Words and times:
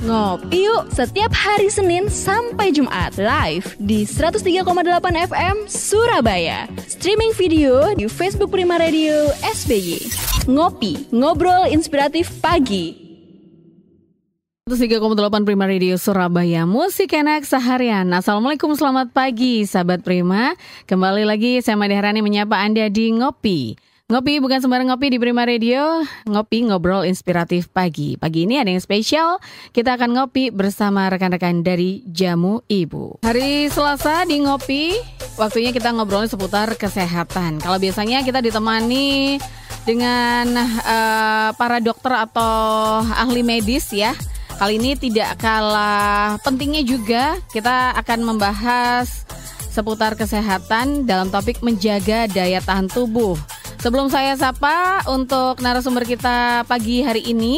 Ngopi 0.00 0.64
yuk 0.64 0.88
setiap 0.96 1.28
hari 1.28 1.68
Senin 1.68 2.08
sampai 2.08 2.72
Jumat 2.72 3.20
live 3.20 3.76
di 3.76 4.08
103,8 4.08 4.64
FM 5.28 5.56
Surabaya. 5.68 6.64
Streaming 6.88 7.36
video 7.36 7.92
di 7.92 8.08
Facebook 8.08 8.48
Prima 8.48 8.80
Radio 8.80 9.28
SBY. 9.44 10.00
Ngopi, 10.48 11.12
ngobrol 11.12 11.68
inspiratif 11.68 12.32
pagi. 12.40 12.96
103,8 14.72 15.44
Prima 15.44 15.68
Radio 15.68 16.00
Surabaya 16.00 16.62
Musik 16.62 17.10
enak 17.10 17.42
seharian 17.42 18.06
Assalamualaikum 18.14 18.70
selamat 18.70 19.10
pagi 19.10 19.66
sahabat 19.66 20.06
Prima 20.06 20.54
Kembali 20.86 21.26
lagi 21.26 21.58
saya 21.58 21.74
Made 21.74 21.90
Herani 21.90 22.22
menyapa 22.22 22.54
Anda 22.54 22.86
di 22.86 23.10
Ngopi 23.10 23.74
Ngopi 24.10 24.42
bukan 24.42 24.58
sembarang 24.58 24.90
ngopi 24.90 25.06
di 25.14 25.22
Prima 25.22 25.46
Radio, 25.46 26.02
ngopi 26.26 26.66
ngobrol 26.66 27.06
inspiratif 27.06 27.70
pagi. 27.70 28.18
Pagi 28.18 28.42
ini 28.42 28.58
ada 28.58 28.66
yang 28.66 28.82
spesial, 28.82 29.38
kita 29.70 29.94
akan 29.94 30.18
ngopi 30.18 30.50
bersama 30.50 31.06
rekan-rekan 31.06 31.62
dari 31.62 32.02
Jamu 32.10 32.58
Ibu. 32.66 33.22
Hari 33.22 33.70
Selasa 33.70 34.26
di 34.26 34.42
Ngopi, 34.42 34.98
waktunya 35.38 35.70
kita 35.70 35.94
ngobrol 35.94 36.26
seputar 36.26 36.74
kesehatan. 36.74 37.62
Kalau 37.62 37.78
biasanya 37.78 38.26
kita 38.26 38.42
ditemani 38.42 39.38
dengan 39.86 40.58
uh, 40.58 41.54
para 41.54 41.78
dokter 41.78 42.10
atau 42.10 43.06
ahli 43.14 43.46
medis 43.46 43.94
ya. 43.94 44.10
Kali 44.58 44.82
ini 44.82 44.98
tidak 44.98 45.38
kalah 45.38 46.34
pentingnya 46.42 46.82
juga 46.82 47.38
kita 47.54 47.94
akan 47.94 48.26
membahas 48.26 49.22
seputar 49.70 50.18
kesehatan 50.18 51.06
dalam 51.06 51.30
topik 51.30 51.62
menjaga 51.62 52.26
daya 52.26 52.58
tahan 52.58 52.90
tubuh. 52.90 53.38
Sebelum 53.80 54.12
saya 54.12 54.36
sapa 54.36 55.00
untuk 55.08 55.64
narasumber 55.64 56.04
kita 56.04 56.68
pagi 56.68 57.00
hari 57.00 57.24
ini, 57.24 57.56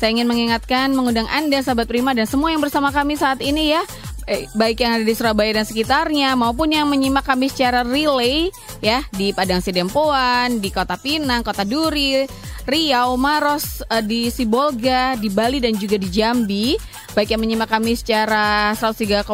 saya 0.00 0.16
ingin 0.16 0.24
mengingatkan 0.24 0.96
mengundang 0.96 1.28
Anda 1.28 1.60
sahabat 1.60 1.92
Prima 1.92 2.16
dan 2.16 2.24
semua 2.24 2.48
yang 2.48 2.64
bersama 2.64 2.88
kami 2.88 3.20
saat 3.20 3.44
ini 3.44 3.76
ya 3.76 3.84
eh, 4.28 4.48
baik 4.54 4.84
yang 4.84 5.00
ada 5.00 5.04
di 5.04 5.12
Surabaya 5.16 5.60
dan 5.60 5.68
sekitarnya 5.68 6.36
maupun 6.40 6.70
yang 6.70 6.86
menyimak 6.86 7.24
kami 7.24 7.48
secara 7.52 7.82
relay 7.82 8.52
ya 8.84 9.02
di 9.16 9.32
Padang 9.32 9.64
Sidempuan, 9.64 10.60
di 10.60 10.68
Kota 10.72 11.00
Pinang, 11.00 11.44
Kota 11.44 11.64
Duri, 11.64 12.28
Riau, 12.68 13.16
Maros, 13.16 13.80
eh, 13.88 14.04
di 14.04 14.28
Sibolga, 14.28 15.16
di 15.16 15.32
Bali 15.32 15.58
dan 15.58 15.74
juga 15.74 15.96
di 15.96 16.08
Jambi. 16.12 16.76
Baik 17.16 17.34
yang 17.34 17.42
menyimak 17.42 17.72
kami 17.72 17.92
secara 17.92 18.76
103,8 18.76 19.26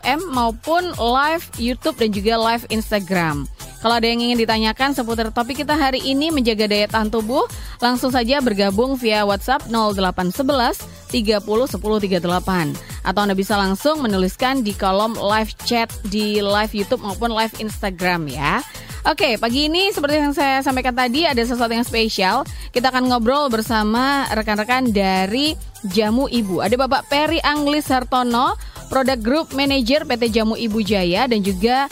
FM 0.00 0.26
maupun 0.32 0.90
live 0.96 1.44
YouTube 1.60 1.98
dan 1.98 2.10
juga 2.14 2.34
live 2.34 2.64
Instagram. 2.72 3.57
Kalau 3.78 3.94
ada 3.94 4.06
yang 4.10 4.18
ingin 4.18 4.42
ditanyakan 4.42 4.90
seputar 4.90 5.30
topik 5.30 5.62
kita 5.62 5.78
hari 5.78 6.02
ini 6.02 6.34
menjaga 6.34 6.66
daya 6.66 6.90
tahan 6.90 7.14
tubuh, 7.14 7.46
langsung 7.78 8.10
saja 8.10 8.42
bergabung 8.42 8.98
via 8.98 9.22
WhatsApp 9.22 9.70
0811 9.70 10.82
30 11.14 11.38
10 11.46 11.78
38 11.78 12.74
atau 13.06 13.20
Anda 13.22 13.38
bisa 13.38 13.54
langsung 13.54 14.02
menuliskan 14.02 14.66
di 14.66 14.74
kolom 14.74 15.14
live 15.14 15.54
chat 15.62 15.88
di 16.10 16.42
live 16.42 16.74
YouTube 16.74 17.06
maupun 17.06 17.30
live 17.30 17.54
Instagram 17.62 18.26
ya. 18.26 18.60
Oke, 19.06 19.38
pagi 19.38 19.70
ini 19.70 19.94
seperti 19.94 20.20
yang 20.20 20.34
saya 20.34 20.58
sampaikan 20.60 20.92
tadi 20.92 21.22
ada 21.22 21.38
sesuatu 21.40 21.70
yang 21.70 21.86
spesial. 21.86 22.42
Kita 22.74 22.90
akan 22.90 23.08
ngobrol 23.08 23.46
bersama 23.48 24.26
rekan-rekan 24.34 24.90
dari 24.90 25.54
Jamu 25.86 26.26
Ibu. 26.26 26.60
Ada 26.66 26.74
Bapak 26.74 27.06
Peri 27.06 27.38
Anglis 27.40 27.88
Hartono, 27.88 28.58
Product 28.90 29.22
Group 29.22 29.46
Manager 29.54 30.02
PT 30.02 30.34
Jamu 30.34 30.58
Ibu 30.58 30.82
Jaya 30.82 31.30
dan 31.30 31.40
juga 31.46 31.86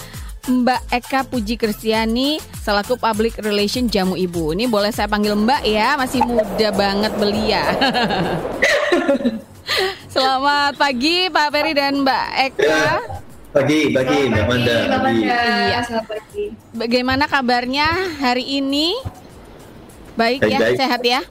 Mbak 0.47 0.83
Eka 0.95 1.21
Puji 1.27 1.59
Kristiani 1.59 2.39
selaku 2.63 2.95
Public 2.95 3.43
Relation 3.43 3.91
Jamu 3.91 4.15
Ibu. 4.15 4.55
Ini 4.55 4.71
boleh 4.71 4.95
saya 4.95 5.11
panggil 5.11 5.35
Mbak 5.35 5.63
ya, 5.67 5.99
masih 5.99 6.23
muda 6.23 6.71
banget 6.71 7.11
belia. 7.19 7.67
Selamat 10.15 10.79
pagi 10.79 11.27
Pak 11.27 11.49
Peri 11.51 11.75
dan 11.75 12.07
Mbak 12.07 12.27
Eka. 12.47 12.63
Ya, 12.63 12.95
pagi, 13.51 13.91
pagi 13.91 14.19
Mbak 14.31 14.45
Manda. 14.47 14.77
Pagi. 15.03 15.27
Iya. 15.27 15.79
Selamat 15.83 16.07
pagi. 16.15 16.45
Bagaimana 16.79 17.25
kabarnya 17.27 17.91
hari 18.23 18.63
ini? 18.63 18.95
Baik, 20.15 20.47
baik 20.47 20.55
ya, 20.55 20.59
baik. 20.63 20.79
sehat 20.79 21.03
ya? 21.03 21.27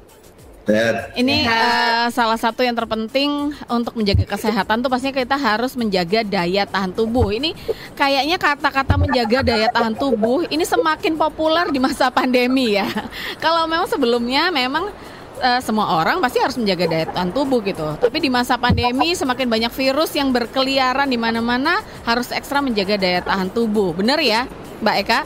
Ini 1.13 1.45
uh, 1.45 2.07
salah 2.09 2.41
satu 2.41 2.65
yang 2.65 2.73
terpenting 2.73 3.53
untuk 3.69 3.93
menjaga 3.93 4.25
kesehatan 4.25 4.81
tuh 4.81 4.89
pastinya 4.89 5.13
kita 5.13 5.37
harus 5.37 5.77
menjaga 5.77 6.25
daya 6.25 6.65
tahan 6.65 6.89
tubuh. 6.89 7.29
Ini 7.29 7.53
kayaknya 7.93 8.41
kata-kata 8.41 8.97
menjaga 8.97 9.45
daya 9.45 9.69
tahan 9.69 9.93
tubuh 9.93 10.49
ini 10.49 10.65
semakin 10.65 11.13
populer 11.21 11.69
di 11.69 11.77
masa 11.77 12.09
pandemi 12.09 12.73
ya. 12.75 12.89
Kalau 13.43 13.69
memang 13.69 13.85
sebelumnya 13.85 14.49
memang 14.49 14.89
uh, 15.37 15.61
semua 15.61 16.01
orang 16.01 16.17
pasti 16.17 16.41
harus 16.41 16.57
menjaga 16.57 16.85
daya 16.89 17.05
tahan 17.13 17.29
tubuh 17.29 17.61
gitu. 17.61 17.85
Tapi 18.01 18.17
di 18.17 18.33
masa 18.33 18.57
pandemi 18.57 19.13
semakin 19.13 19.45
banyak 19.45 19.71
virus 19.71 20.17
yang 20.17 20.33
berkeliaran 20.33 21.05
di 21.05 21.17
mana-mana 21.21 21.77
harus 22.09 22.33
ekstra 22.33 22.65
menjaga 22.65 22.97
daya 22.97 23.21
tahan 23.21 23.53
tubuh. 23.53 23.93
Benar 23.93 24.17
ya, 24.17 24.49
Mbak 24.81 24.95
Eka? 25.05 25.19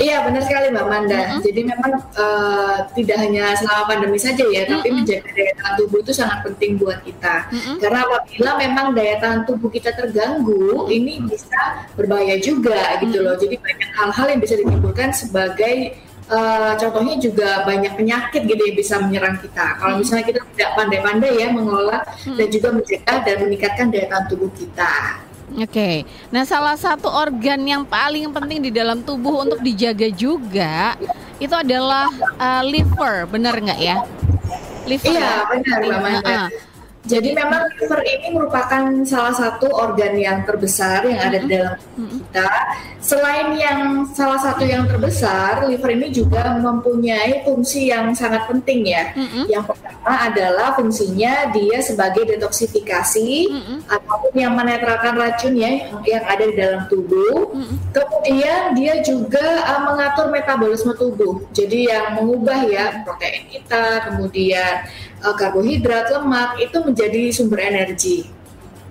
Iya 0.00 0.24
benar 0.24 0.42
sekali 0.46 0.66
Mbak 0.72 0.86
Manda. 0.88 1.20
Mm 1.20 1.28
-hmm. 1.28 1.40
Jadi 1.44 1.60
memang 1.68 1.92
uh, 2.16 2.76
tidak 2.96 3.16
hanya 3.20 3.44
selama 3.58 3.82
pandemi 3.88 4.18
saja 4.20 4.44
ya, 4.48 4.62
mm 4.62 4.66
-hmm. 4.68 4.74
tapi 4.80 4.88
menjaga 4.92 5.30
daya 5.36 5.52
tahan 5.58 5.74
tubuh 5.80 5.98
itu 6.00 6.12
sangat 6.12 6.38
penting 6.48 6.70
buat 6.80 6.98
kita. 7.04 7.34
Mm 7.52 7.60
-hmm. 7.60 7.76
Karena 7.82 7.98
apabila 8.06 8.50
memang 8.56 8.86
daya 8.96 9.14
tahan 9.20 9.40
tubuh 9.44 9.68
kita 9.68 9.90
terganggu, 9.92 10.64
mm 10.72 10.80
-hmm. 10.86 10.96
ini 10.96 11.14
bisa 11.28 11.60
berbahaya 11.98 12.36
juga 12.40 12.80
gitu 13.04 13.20
mm 13.20 13.20
-hmm. 13.20 13.26
loh. 13.26 13.36
Jadi 13.36 13.56
banyak 13.60 13.90
hal-hal 13.98 14.26
yang 14.32 14.40
bisa 14.40 14.54
ditimbulkan 14.56 15.10
sebagai 15.12 15.76
uh, 16.32 16.72
contohnya 16.80 17.14
juga 17.20 17.50
banyak 17.68 17.92
penyakit 17.96 18.42
gitu 18.48 18.62
yang 18.62 18.76
bisa 18.76 18.94
menyerang 19.00 19.36
kita. 19.40 19.66
Kalau 19.80 20.00
misalnya 20.00 20.24
kita 20.28 20.40
tidak 20.54 20.70
pandai-pandai 20.78 21.32
ya 21.36 21.46
mengelola 21.52 21.98
hmm. 22.24 22.36
dan 22.38 22.46
juga 22.48 22.68
mencegah 22.72 23.16
dan 23.24 23.36
meningkatkan 23.44 23.86
daya 23.92 24.06
tahan 24.08 24.24
tubuh 24.32 24.50
kita. 24.56 24.94
Oke, 25.52 25.68
okay. 25.68 25.96
nah 26.32 26.48
salah 26.48 26.80
satu 26.80 27.12
organ 27.12 27.60
yang 27.60 27.84
paling 27.84 28.32
penting 28.32 28.64
di 28.64 28.70
dalam 28.72 29.04
tubuh 29.04 29.44
untuk 29.44 29.60
dijaga 29.60 30.08
juga 30.08 30.96
itu 31.36 31.52
adalah 31.52 32.08
uh, 32.40 32.64
liver, 32.64 33.28
benar 33.28 33.60
nggak 33.60 33.80
ya? 33.80 34.00
Liver. 34.88 35.12
Iya, 35.12 35.30
benar, 35.52 35.78
Mbak 35.84 36.22
Uh, 36.24 36.48
jadi 37.02 37.34
memang 37.34 37.66
liver 37.82 37.98
ini 38.06 38.30
merupakan 38.30 38.82
salah 39.02 39.34
satu 39.34 39.66
organ 39.74 40.14
yang 40.14 40.46
terbesar 40.46 41.02
yang 41.02 41.18
ada 41.18 41.36
di 41.42 41.48
dalam 41.50 41.74
kita. 41.98 42.50
Selain 43.02 43.50
yang 43.58 44.06
salah 44.14 44.38
satu 44.38 44.62
yang 44.62 44.86
terbesar, 44.86 45.66
liver 45.66 45.98
ini 45.98 46.14
juga 46.14 46.54
mempunyai 46.62 47.42
fungsi 47.42 47.90
yang 47.90 48.14
sangat 48.14 48.46
penting 48.46 48.86
ya. 48.86 49.10
Yang 49.50 49.74
pertama 49.74 50.14
adalah 50.30 50.68
fungsinya 50.78 51.50
dia 51.50 51.82
sebagai 51.82 52.22
detoksifikasi 52.22 53.50
ataupun 53.90 54.32
yang 54.38 54.54
menetralkan 54.54 55.18
racun 55.18 55.58
ya 55.58 55.90
yang 56.06 56.22
ada 56.22 56.44
di 56.46 56.54
dalam 56.54 56.86
tubuh. 56.86 57.50
Kemudian 57.90 58.78
dia 58.78 59.02
juga 59.02 59.42
uh, 59.66 59.90
mengatur 59.90 60.30
metabolisme 60.30 60.94
tubuh. 60.94 61.42
Jadi 61.50 61.90
yang 61.90 62.14
mengubah 62.14 62.62
ya 62.70 63.02
protein 63.02 63.50
kita, 63.50 64.06
kemudian 64.06 64.86
karbohidrat, 65.22 66.10
lemak 66.10 66.58
itu 66.58 66.78
menjadi 66.82 67.22
sumber 67.30 67.62
energi. 67.62 68.41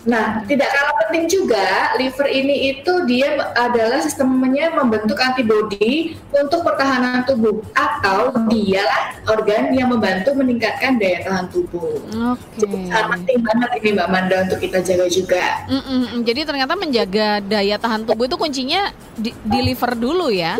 Nah, 0.01 0.41
tidak 0.49 0.69
kalah 0.73 0.95
penting 1.05 1.29
juga 1.29 1.93
liver 2.01 2.27
ini 2.33 2.73
itu 2.73 2.93
dia 3.05 3.37
adalah 3.53 4.01
sistemnya 4.01 4.73
membentuk 4.73 5.17
antibodi 5.21 6.17
untuk 6.33 6.65
pertahanan 6.65 7.21
tubuh 7.29 7.61
atau 7.77 8.33
dialah 8.49 9.21
organ 9.29 9.69
yang 9.77 9.93
membantu 9.93 10.33
meningkatkan 10.33 10.97
daya 10.97 11.21
tahan 11.21 11.45
tubuh. 11.53 12.01
Oke. 12.33 12.65
Okay. 12.65 12.89
sangat 12.89 13.07
penting 13.21 13.39
banget 13.45 13.69
ini 13.77 13.89
Mbak 13.93 14.09
Manda 14.09 14.37
untuk 14.49 14.59
kita 14.63 14.79
jaga 14.81 15.05
juga. 15.05 15.45
Mm 15.69 15.81
-mm. 15.85 16.01
Jadi 16.25 16.41
ternyata 16.49 16.73
menjaga 16.73 17.27
daya 17.45 17.75
tahan 17.77 18.01
tubuh 18.09 18.25
itu 18.25 18.37
kuncinya 18.41 18.89
di, 19.13 19.29
di 19.45 19.59
liver 19.61 19.93
dulu 19.93 20.33
ya. 20.33 20.57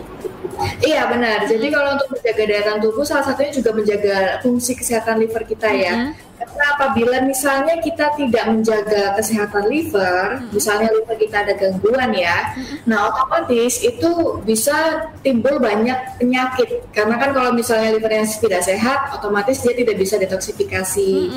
Iya 0.86 1.10
benar. 1.10 1.50
Jadi 1.50 1.68
kalau 1.74 1.98
untuk 1.98 2.14
menjaga 2.14 2.44
daya 2.46 2.62
tahan 2.62 2.80
tubuh 2.86 3.02
salah 3.02 3.26
satunya 3.26 3.50
juga 3.50 3.74
menjaga 3.74 4.18
fungsi 4.46 4.78
kesehatan 4.78 5.18
liver 5.18 5.50
kita 5.50 5.70
ya. 5.74 5.96
Mm 5.98 6.06
-hmm. 6.14 6.31
Karena 6.42 6.66
apabila 6.74 7.18
misalnya 7.22 7.78
kita 7.86 8.18
tidak 8.18 8.50
menjaga 8.50 9.14
kesehatan 9.14 9.70
liver, 9.70 10.42
misalnya 10.50 10.90
liver 10.90 11.14
kita 11.22 11.46
ada 11.46 11.54
gangguan 11.54 12.10
ya, 12.18 12.58
nah 12.90 13.14
otomatis 13.14 13.78
itu 13.86 14.42
bisa 14.42 15.06
timbul 15.22 15.62
banyak 15.62 16.18
penyakit. 16.18 16.82
Karena 16.90 17.22
kan 17.22 17.38
kalau 17.38 17.54
misalnya 17.54 17.94
liver 17.94 18.10
yang 18.10 18.26
tidak 18.26 18.66
sehat, 18.66 19.14
otomatis 19.14 19.62
dia 19.62 19.78
tidak 19.78 20.02
bisa 20.02 20.18
detoksifikasi 20.18 21.30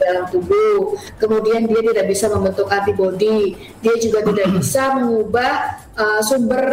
dalam 0.00 0.24
tubuh. 0.32 0.96
Kemudian 1.20 1.68
dia 1.68 1.84
tidak 1.92 2.06
bisa 2.08 2.32
membentuk 2.32 2.72
antibodi, 2.72 3.52
dia 3.84 3.94
juga 4.00 4.24
tidak 4.32 4.48
bisa 4.56 4.96
mengubah 4.96 5.52
uh, 5.92 6.20
sumber 6.24 6.64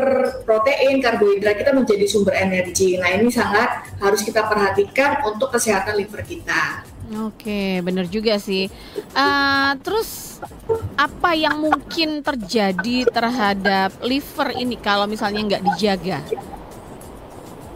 protein, 0.47 1.03
karbohidrat 1.03 1.59
kita 1.59 1.75
menjadi 1.75 2.07
sumber 2.07 2.39
energi. 2.39 2.95
Nah 2.95 3.11
ini 3.19 3.27
sangat 3.27 3.99
harus 3.99 4.23
kita 4.23 4.47
perhatikan 4.47 5.27
untuk 5.27 5.51
kesehatan 5.51 5.99
liver 5.99 6.23
kita. 6.23 6.92
Oke, 7.21 7.83
benar 7.85 8.09
juga 8.09 8.41
sih. 8.41 8.65
Uh, 9.13 9.71
terus 9.85 10.41
apa 10.97 11.37
yang 11.37 11.61
mungkin 11.61 12.25
terjadi 12.25 13.05
terhadap 13.09 13.93
liver 14.01 14.49
ini 14.57 14.75
kalau 14.81 15.05
misalnya 15.05 15.41
nggak 15.53 15.63
dijaga? 15.73 16.19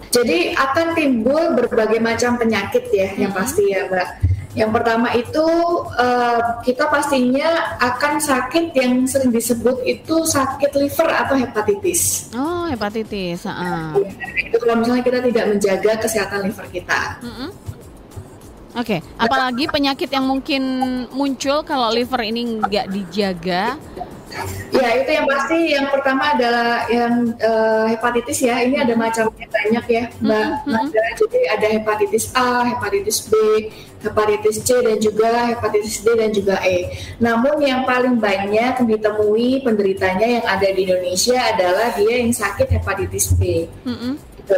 Jadi 0.10 0.56
akan 0.56 0.88
timbul 0.98 1.54
berbagai 1.54 2.01
macam 2.01 2.42
penyakit 2.42 2.89
ya, 2.89 3.13
hmm. 3.13 3.19
yang 3.22 3.31
pasti 3.36 3.63
ya, 3.69 3.86
Mbak. 3.86 4.10
Yang 4.57 4.72
pertama 4.74 5.13
itu 5.13 5.45
uh, 6.01 6.42
kita 6.66 6.90
pastinya 6.90 7.78
akan 7.78 8.18
sakit 8.18 8.74
yang 8.74 9.06
sering 9.06 9.30
disebut 9.30 9.86
itu 9.86 10.25
sakit 10.25 10.74
liver 10.74 11.06
atau 11.13 11.38
hepatitis. 11.38 12.33
Oh, 12.33 12.66
hepatitis. 12.66 13.45
Uh. 13.45 13.94
itu 14.33 14.57
kalau 14.57 14.81
misalnya 14.81 15.06
kita 15.06 15.19
tidak 15.30 15.45
menjaga 15.54 15.92
kesehatan 16.01 16.50
liver 16.50 16.66
kita. 16.74 17.22
Mm 17.22 17.33
-hmm. 17.38 17.77
Oke, 18.78 19.02
okay. 19.02 19.16
apalagi 19.18 19.66
penyakit 19.66 20.06
yang 20.14 20.30
mungkin 20.30 20.62
muncul 21.10 21.66
kalau 21.66 21.90
liver 21.90 22.22
ini 22.22 22.62
nggak 22.62 22.94
dijaga 22.94 23.74
Ya 24.70 25.02
itu 25.02 25.10
yang 25.10 25.26
pasti 25.26 25.58
yang 25.74 25.88
pertama 25.90 26.36
adalah 26.36 26.86
yang 26.92 27.34
uh, 27.40 27.88
hepatitis 27.90 28.44
ya 28.44 28.60
ini 28.62 28.78
ada 28.78 28.94
macamnya 28.94 29.48
banyak 29.48 29.86
ya 29.88 30.04
mbak. 30.22 30.48
Mm 30.68 30.74
-hmm. 30.76 30.88
Jadi 31.18 31.40
ada 31.50 31.68
hepatitis 31.72 32.26
A, 32.36 32.68
hepatitis 32.68 33.26
B, 33.26 33.34
hepatitis 34.04 34.62
C 34.62 34.70
dan 34.84 34.98
juga 35.02 35.50
hepatitis 35.56 36.04
D 36.04 36.08
dan 36.14 36.30
juga 36.36 36.60
E. 36.62 36.92
Namun 37.18 37.64
yang 37.64 37.88
paling 37.88 38.20
banyak 38.20 38.86
ditemui 38.86 39.64
penderitanya 39.66 40.28
yang 40.28 40.46
ada 40.46 40.68
di 40.70 40.86
Indonesia 40.86 41.40
adalah 41.42 41.96
dia 41.96 42.22
yang 42.22 42.36
sakit 42.36 42.68
hepatitis 42.68 43.34
B. 43.34 43.66
Mm 43.88 43.96
-hmm. 43.96 44.14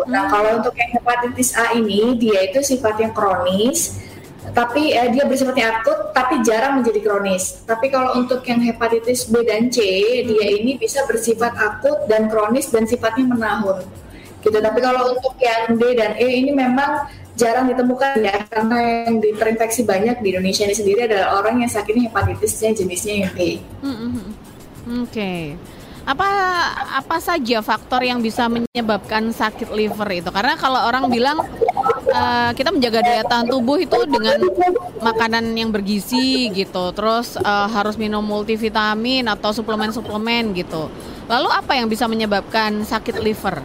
Nah 0.10 0.30
kalau 0.30 0.62
untuk 0.62 0.76
yang 0.78 0.92
hepatitis 0.98 1.54
A 1.58 1.74
ini 1.74 2.18
dia 2.18 2.50
itu 2.50 2.62
sifatnya 2.62 3.10
kronis 3.14 4.09
tapi 4.54 4.94
eh, 4.94 5.10
dia 5.14 5.24
bersifatnya 5.26 5.80
akut 5.80 6.14
tapi 6.16 6.42
jarang 6.46 6.82
menjadi 6.82 7.00
kronis. 7.04 7.64
Tapi 7.64 7.88
kalau 7.92 8.18
untuk 8.20 8.42
yang 8.46 8.62
hepatitis 8.64 9.30
B 9.30 9.46
dan 9.46 9.70
C, 9.70 9.80
dia 10.26 10.46
ini 10.60 10.76
bisa 10.76 11.06
bersifat 11.06 11.54
akut 11.56 12.06
dan 12.10 12.28
kronis 12.28 12.70
dan 12.74 12.86
sifatnya 12.86 13.30
menahun. 13.30 13.86
Gitu. 14.40 14.56
Tapi 14.56 14.80
kalau 14.80 15.16
untuk 15.16 15.36
yang 15.40 15.76
D 15.76 15.84
dan 16.00 16.16
E 16.16 16.28
ini 16.40 16.56
memang 16.56 17.08
jarang 17.40 17.72
ditemukan 17.72 18.20
ya 18.20 18.36
karena 18.52 19.08
yang 19.08 19.24
terinfeksi 19.24 19.88
banyak 19.88 20.20
di 20.20 20.36
Indonesia 20.36 20.68
ini 20.68 20.76
sendiri 20.76 21.08
adalah 21.08 21.40
orang 21.40 21.64
yang 21.64 21.72
sakitnya 21.72 22.12
hepatitisnya 22.12 22.76
jenisnya 22.76 23.14
yang 23.24 23.32
B. 23.32 23.40
Mm 23.80 23.96
-hmm. 23.96 24.12
Oke. 24.20 25.08
Okay. 25.08 25.44
Apa 26.10 26.26
apa 26.98 27.22
saja 27.22 27.62
faktor 27.62 28.02
yang 28.02 28.18
bisa 28.18 28.50
menyebabkan 28.50 29.30
sakit 29.30 29.70
liver 29.70 30.10
itu? 30.10 30.30
Karena 30.34 30.58
kalau 30.58 30.82
orang 30.82 31.06
bilang 31.06 31.46
uh, 32.12 32.52
kita 32.58 32.70
menjaga 32.74 33.00
daya 33.06 33.24
tahan 33.24 33.48
tubuh 33.48 33.78
itu 33.80 33.98
dengan 34.10 34.38
makanan 35.00 35.56
yang 35.56 35.70
bergizi 35.72 36.52
gitu, 36.52 36.92
terus 36.92 37.40
uh, 37.40 37.68
harus 37.72 37.96
minum 37.96 38.22
multivitamin 38.26 39.30
atau 39.30 39.54
suplemen-suplemen 39.56 40.52
gitu. 40.58 40.92
Lalu 41.30 41.50
apa 41.54 41.78
yang 41.78 41.86
bisa 41.86 42.10
menyebabkan 42.10 42.82
sakit 42.82 43.22
liver? 43.22 43.62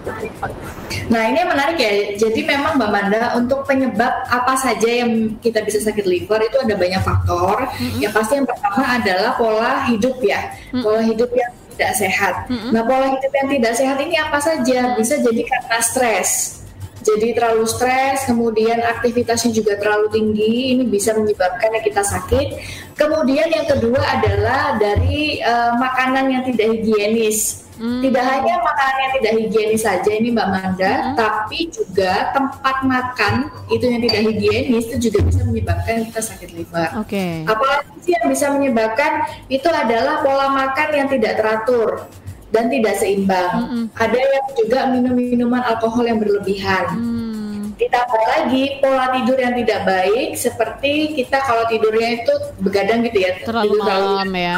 Nah 1.08 1.23
ini 1.32 1.41
yang 1.41 1.49
menarik 1.49 1.81
ya. 1.81 2.12
Jadi 2.20 2.44
memang 2.44 2.76
Mbak 2.76 2.91
Manda 2.93 3.32
untuk 3.41 3.64
penyebab 3.64 4.29
apa 4.29 4.52
saja 4.52 4.85
yang 4.85 5.41
kita 5.41 5.64
bisa 5.64 5.81
sakit 5.81 6.05
liver 6.05 6.44
itu 6.44 6.61
ada 6.61 6.76
banyak 6.76 7.00
faktor. 7.00 7.64
Mm-hmm. 7.64 8.05
Yang 8.05 8.12
pasti 8.12 8.32
yang 8.37 8.44
pertama 8.44 8.85
adalah 9.00 9.32
pola 9.41 9.73
hidup 9.88 10.20
ya, 10.20 10.52
mm-hmm. 10.52 10.85
pola 10.85 11.00
hidup 11.00 11.31
yang 11.32 11.50
tidak 11.73 11.93
sehat. 11.96 12.35
Mm-hmm. 12.52 12.70
Nah 12.76 12.82
pola 12.85 13.06
hidup 13.17 13.32
yang 13.32 13.49
tidak 13.56 13.73
sehat 13.81 13.96
ini 13.96 14.17
apa 14.20 14.38
saja? 14.44 14.79
Bisa 15.00 15.14
jadi 15.25 15.43
karena 15.49 15.79
stres 15.81 16.61
jadi 17.05 17.37
terlalu 17.37 17.69
stres, 17.69 18.25
kemudian 18.25 18.81
aktivitasnya 18.81 19.53
juga 19.53 19.77
terlalu 19.77 20.09
tinggi, 20.09 20.73
ini 20.73 20.89
bisa 20.89 21.12
menyebabkan 21.12 21.77
kita 21.85 22.01
sakit. 22.01 22.56
Kemudian 22.97 23.53
yang 23.53 23.69
kedua 23.69 24.01
adalah 24.01 24.81
dari 24.81 25.45
uh, 25.45 25.77
makanan 25.77 26.33
yang 26.33 26.43
tidak 26.49 26.81
higienis. 26.81 27.61
Hmm. 27.75 28.01
Tidak 28.06 28.23
hanya 28.23 28.55
makanan 28.62 28.97
yang 29.03 29.12
tidak 29.19 29.33
higienis 29.35 29.83
saja 29.83 30.11
ini 30.15 30.31
Mbak 30.31 30.49
Manda, 30.49 30.93
hmm. 30.95 31.15
tapi 31.19 31.59
juga 31.75 32.31
tempat 32.31 32.77
makan 32.87 33.35
itu 33.67 33.85
yang 33.85 34.01
tidak 34.01 34.21
higienis 34.31 34.85
itu 34.89 35.11
juga 35.11 35.19
bisa 35.27 35.41
menyebabkan 35.43 36.06
kita 36.06 36.21
sakit 36.23 36.51
liver. 36.55 36.89
Oke. 37.03 37.19
Okay. 37.19 37.35
Apalagi 37.45 38.11
yang 38.15 38.27
bisa 38.31 38.47
menyebabkan 38.55 39.27
itu 39.51 39.67
adalah 39.69 40.23
pola 40.23 40.55
makan 40.55 40.89
yang 40.95 41.09
tidak 41.11 41.35
teratur 41.37 42.06
dan 42.55 42.71
tidak 42.71 42.95
seimbang. 43.03 43.53
Mm 43.59 43.67
-hmm. 43.67 43.85
Ada 43.99 44.21
yang 44.23 44.47
juga 44.55 44.79
minum 44.95 45.15
minuman 45.19 45.62
alkohol 45.67 46.06
yang 46.06 46.23
berlebihan. 46.23 46.87
Mm. 46.95 47.75
Ditambah 47.75 48.23
lagi 48.31 48.79
pola 48.79 49.11
tidur 49.11 49.35
yang 49.35 49.59
tidak 49.59 49.81
baik, 49.83 50.39
seperti 50.39 51.19
kita 51.19 51.43
kalau 51.43 51.67
tidurnya 51.67 52.23
itu 52.23 52.35
begadang 52.62 53.03
gitu 53.03 53.19
ya, 53.19 53.43
terlalu 53.43 53.83
malam 53.83 54.31
ya. 54.31 54.56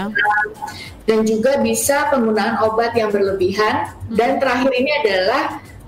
Dan 1.09 1.25
juga 1.25 1.57
bisa 1.65 2.13
penggunaan 2.13 2.61
obat 2.69 2.93
yang 2.93 3.09
berlebihan. 3.09 3.89
Mm. 4.13 4.15
Dan 4.21 4.31
terakhir 4.37 4.71
ini 4.77 4.91
adalah 5.01 5.43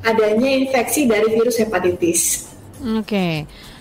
adanya 0.09 0.49
infeksi 0.49 1.05
dari 1.05 1.29
virus 1.37 1.61
hepatitis. 1.61 2.49
Oke. 2.81 3.05
Okay. 3.05 3.35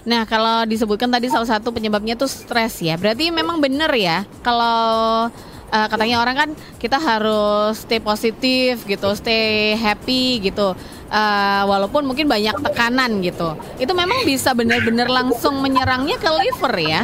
Nah, 0.08 0.24
kalau 0.24 0.64
disebutkan 0.64 1.12
tadi 1.12 1.28
salah 1.28 1.60
satu 1.60 1.68
penyebabnya 1.76 2.16
tuh 2.16 2.32
stres 2.32 2.80
ya. 2.80 2.96
Berarti 2.96 3.28
memang 3.28 3.60
benar 3.60 3.92
ya 3.92 4.24
kalau 4.40 5.28
uh, 5.72 5.88
katanya 5.88 6.24
orang 6.24 6.36
kan 6.36 6.50
kita 6.78 6.98
harus 7.00 7.84
stay 7.84 8.00
positif 8.00 8.84
gitu, 8.86 9.10
stay 9.16 9.76
happy 9.76 10.44
gitu. 10.44 10.76
Uh, 11.08 11.64
walaupun 11.64 12.04
mungkin 12.04 12.28
banyak 12.28 12.60
tekanan 12.60 13.24
gitu. 13.24 13.56
Itu 13.80 13.96
memang 13.96 14.28
bisa 14.28 14.52
benar-benar 14.52 15.08
langsung 15.08 15.64
menyerangnya 15.64 16.20
ke 16.20 16.28
liver 16.28 16.76
ya. 16.84 17.02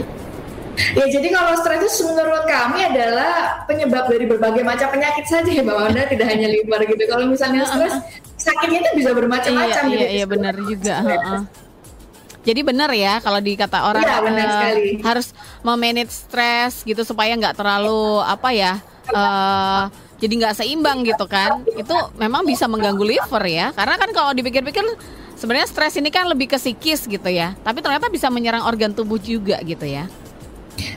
Ya 0.73 1.05
jadi 1.05 1.29
kalau 1.29 1.53
stres 1.61 1.85
itu 1.85 2.09
menurut 2.09 2.49
kami 2.49 2.81
adalah 2.81 3.61
penyebab 3.69 4.09
dari 4.09 4.25
berbagai 4.25 4.65
macam 4.65 4.89
penyakit 4.89 5.29
saja 5.29 5.45
ya 5.45 5.61
Mbak 5.61 5.77
Wanda 5.77 6.01
tidak 6.09 6.27
hanya 6.33 6.49
liver 6.49 6.81
gitu. 6.89 7.03
Kalau 7.05 7.25
misalnya 7.29 7.63
stres 7.69 7.93
sakitnya 8.41 8.81
itu 8.81 8.91
bisa 9.05 9.11
bermacam-macam 9.13 9.83
iya, 9.87 9.93
gitu. 9.93 10.03
Iya, 10.03 10.09
iya 10.09 10.25
benar 10.25 10.55
juga. 10.57 10.95
Jadi 12.43 12.59
benar 12.59 12.91
ya 12.91 13.23
kalau 13.23 13.39
dikata 13.39 13.87
orang 13.87 14.03
ya, 14.03 14.19
benar 14.19 14.47
uh, 14.47 14.53
sekali. 14.59 14.91
harus 14.99 15.27
memanage 15.63 16.11
stres 16.11 16.83
gitu 16.83 17.01
supaya 17.07 17.31
nggak 17.39 17.55
terlalu 17.55 18.19
apa 18.19 18.51
ya 18.51 18.73
uh, 19.15 19.87
jadi 20.23 20.33
nggak 20.39 20.55
seimbang 20.55 21.03
gitu 21.03 21.27
kan. 21.27 21.67
Itu 21.75 21.91
memang 22.15 22.47
bisa 22.47 22.63
mengganggu 22.71 23.03
liver 23.03 23.43
ya. 23.43 23.75
Karena 23.75 23.99
kan 23.99 24.09
kalau 24.15 24.31
dipikir-pikir 24.31 24.79
sebenarnya 25.35 25.67
stres 25.67 25.99
ini 25.99 26.07
kan 26.07 26.31
lebih 26.31 26.47
ke 26.47 26.55
psikis 26.55 27.11
gitu 27.11 27.27
ya. 27.27 27.59
Tapi 27.59 27.83
ternyata 27.83 28.07
bisa 28.07 28.31
menyerang 28.31 28.63
organ 28.63 28.95
tubuh 28.95 29.19
juga 29.19 29.59
gitu 29.67 29.83
ya. 29.83 30.07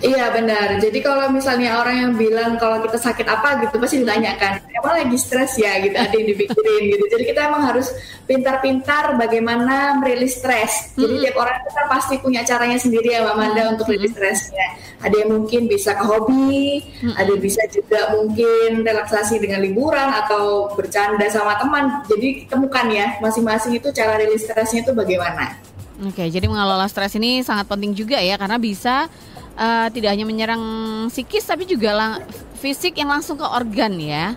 Iya 0.01 0.33
benar. 0.33 0.81
Jadi 0.81 0.99
kalau 1.05 1.29
misalnya 1.33 1.81
orang 1.81 1.97
yang 1.97 2.13
bilang 2.17 2.57
kalau 2.57 2.81
kita 2.85 2.97
sakit 3.01 3.27
apa 3.29 3.65
gitu 3.65 3.77
pasti 3.81 4.01
ditanyakan, 4.05 4.65
emang 4.73 4.95
lagi 5.05 5.19
stres 5.21 5.57
ya 5.57 5.77
gitu, 5.81 5.97
ada 5.97 6.13
yang 6.13 6.29
dipikirin 6.33 6.83
gitu. 6.93 7.05
Jadi 7.13 7.25
kita 7.29 7.41
emang 7.49 7.63
harus 7.65 7.93
pintar-pintar 8.25 9.17
bagaimana 9.17 9.97
merilis 10.01 10.41
stres. 10.41 10.97
Jadi 10.97 11.05
mm 11.05 11.17
-hmm. 11.17 11.25
tiap 11.29 11.37
orang 11.41 11.57
kita 11.65 11.83
pasti 11.89 12.15
punya 12.21 12.41
caranya 12.45 12.79
sendiri 12.81 13.09
ya 13.17 13.25
Mbak 13.25 13.37
Manda 13.37 13.53
mm 13.53 13.61
-hmm. 13.61 13.73
untuk 13.77 13.87
rilis 13.93 14.13
stresnya. 14.13 14.67
Ada 15.01 15.17
yang 15.25 15.31
mungkin 15.37 15.63
bisa 15.69 15.91
ke 15.97 16.05
hobi, 16.05 16.81
mm 16.81 17.13
-hmm. 17.13 17.15
ada 17.21 17.35
bisa 17.37 17.63
juga 17.69 18.01
mungkin 18.17 18.85
relaksasi 18.85 19.41
dengan 19.41 19.61
liburan 19.65 20.09
atau 20.13 20.73
bercanda 20.73 21.29
sama 21.29 21.57
teman. 21.61 22.05
Jadi 22.09 22.49
temukan 22.49 22.87
ya 22.89 23.17
masing-masing 23.21 23.77
itu 23.77 23.89
cara 23.93 24.17
rilis 24.21 24.45
stresnya 24.45 24.85
itu 24.85 24.93
bagaimana. 24.97 25.57
Oke, 26.05 26.29
jadi 26.29 26.45
mengelola 26.45 26.85
stres 26.93 27.17
ini 27.17 27.41
sangat 27.41 27.73
penting 27.73 27.97
juga 27.97 28.21
ya 28.21 28.37
karena 28.37 28.61
bisa 28.61 29.09
uh, 29.57 29.89
tidak 29.91 30.15
hanya 30.15 30.29
menyerang 30.29 30.63
psikis 31.09 31.49
tapi 31.49 31.67
juga 31.67 31.93
lang 31.97 32.13
fisik 32.57 32.97
yang 32.97 33.11
langsung 33.11 33.41
ke 33.41 33.45
organ 33.45 33.97
ya. 33.99 34.37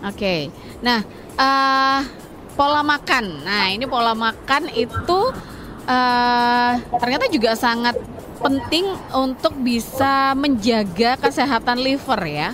Oke, 0.00 0.16
okay. 0.16 0.40
nah 0.80 1.04
uh, 1.36 2.00
pola 2.56 2.82
makan. 2.84 3.44
Nah 3.44 3.72
ini 3.72 3.84
pola 3.84 4.12
makan 4.16 4.68
itu 4.72 5.20
uh, 5.84 6.72
ternyata 7.00 7.28
juga 7.28 7.52
sangat 7.56 7.96
penting 8.40 8.88
untuk 9.12 9.52
bisa 9.60 10.32
menjaga 10.32 11.20
kesehatan 11.20 11.84
liver 11.84 12.20
ya. 12.24 12.50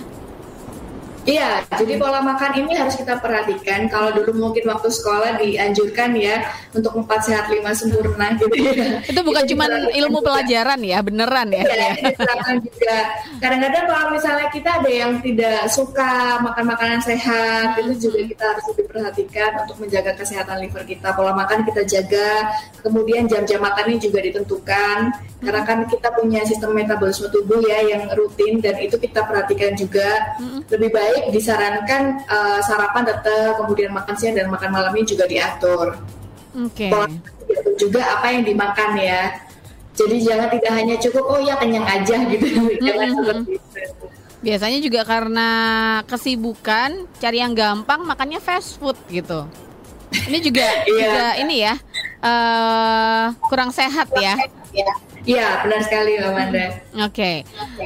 Iya, 1.27 1.67
jadi 1.75 1.99
pola 1.99 2.23
makan 2.23 2.63
ini 2.63 2.71
harus 2.71 2.95
kita 2.95 3.19
perhatikan. 3.19 3.91
Kalau 3.91 4.15
dulu 4.15 4.47
mungkin 4.47 4.63
waktu 4.63 4.87
sekolah 4.87 5.35
dianjurkan 5.43 6.15
ya 6.15 6.39
untuk 6.71 6.95
empat 6.95 7.27
sehat 7.27 7.51
lima 7.51 7.75
sempurna 7.75 8.31
gitu 8.39 8.55
ya. 8.55 9.03
Itu 9.03 9.27
bukan 9.27 9.43
cuma 9.43 9.67
ilmu 9.91 10.23
pelajaran 10.23 10.79
ya, 10.79 11.03
beneran 11.03 11.51
ya. 11.51 11.67
Iya, 11.67 12.55
juga. 12.63 12.97
Kadang-kadang 13.43 13.85
kalau 13.91 14.07
misalnya 14.15 14.47
kita 14.55 14.79
ada 14.79 14.87
yang 14.87 15.19
tidak 15.19 15.67
suka 15.67 16.39
makan 16.39 16.63
makanan 16.63 17.03
sehat, 17.03 17.75
itu 17.75 18.07
juga 18.07 18.23
kita 18.23 18.43
harus 18.47 18.65
lebih 18.71 18.85
perhatikan 18.87 19.51
untuk 19.67 19.83
menjaga 19.83 20.15
kesehatan 20.15 20.63
liver 20.63 20.87
kita. 20.87 21.11
Pola 21.11 21.35
makan 21.35 21.67
kita 21.67 21.83
jaga, 21.83 22.55
kemudian 22.79 23.27
jam-jam 23.27 23.59
makannya 23.59 23.99
juga 23.99 24.23
ditentukan. 24.23 25.11
Karena 25.43 25.61
kan 25.67 25.83
kita 25.91 26.07
punya 26.15 26.41
sistem 26.47 26.71
metabolisme 26.71 27.27
tubuh 27.35 27.59
ya 27.67 27.83
yang 27.83 28.07
rutin 28.15 28.63
dan 28.63 28.79
itu 28.79 28.95
kita 28.95 29.27
perhatikan 29.27 29.75
juga. 29.75 30.39
Lebih 30.71 30.87
baik 30.87 31.16
baik 31.16 31.16
disarankan 31.31 32.23
uh, 32.27 32.59
sarapan 32.63 33.03
tetap 33.07 33.57
kemudian 33.61 33.91
makan 33.93 34.15
siang 34.17 34.35
dan 34.37 34.47
makan 34.51 34.69
malamnya 34.71 35.05
juga 35.05 35.25
diatur. 35.25 35.97
Oke. 36.57 36.89
Okay. 36.89 37.13
juga 37.79 38.01
apa 38.19 38.33
yang 38.33 38.43
dimakan 38.43 38.97
ya. 38.97 39.31
Jadi 39.97 40.21
jangan 40.21 40.47
tidak 40.53 40.73
hanya 40.77 40.95
cukup 41.01 41.25
oh 41.25 41.39
ya 41.41 41.57
kenyang 41.57 41.85
aja 41.85 42.17
gitu. 42.33 42.45
jangan 42.81 43.07
mm 43.09 43.15
-hmm. 43.17 43.17
seperti 43.17 43.51
itu. 43.57 44.05
Biasanya 44.37 44.79
juga 44.79 45.01
karena 45.01 45.49
kesibukan 46.05 47.09
cari 47.17 47.37
yang 47.41 47.57
gampang 47.57 48.05
makannya 48.05 48.37
fast 48.37 48.77
food 48.77 48.97
gitu. 49.09 49.49
Ini 50.13 50.37
juga 50.39 50.65
iya. 50.85 50.85
juga 50.85 51.25
ini 51.41 51.55
ya 51.65 51.75
uh, 52.21 53.25
kurang 53.49 53.73
sehat 53.73 54.07
ya. 54.17 54.37
ya. 54.73 54.91
Iya, 55.27 55.67
benar 55.67 55.81
sekali 55.83 56.11
Mbak 56.23 56.31
Manda. 56.31 56.65
Oke. 57.03 57.11
Okay. 57.11 57.37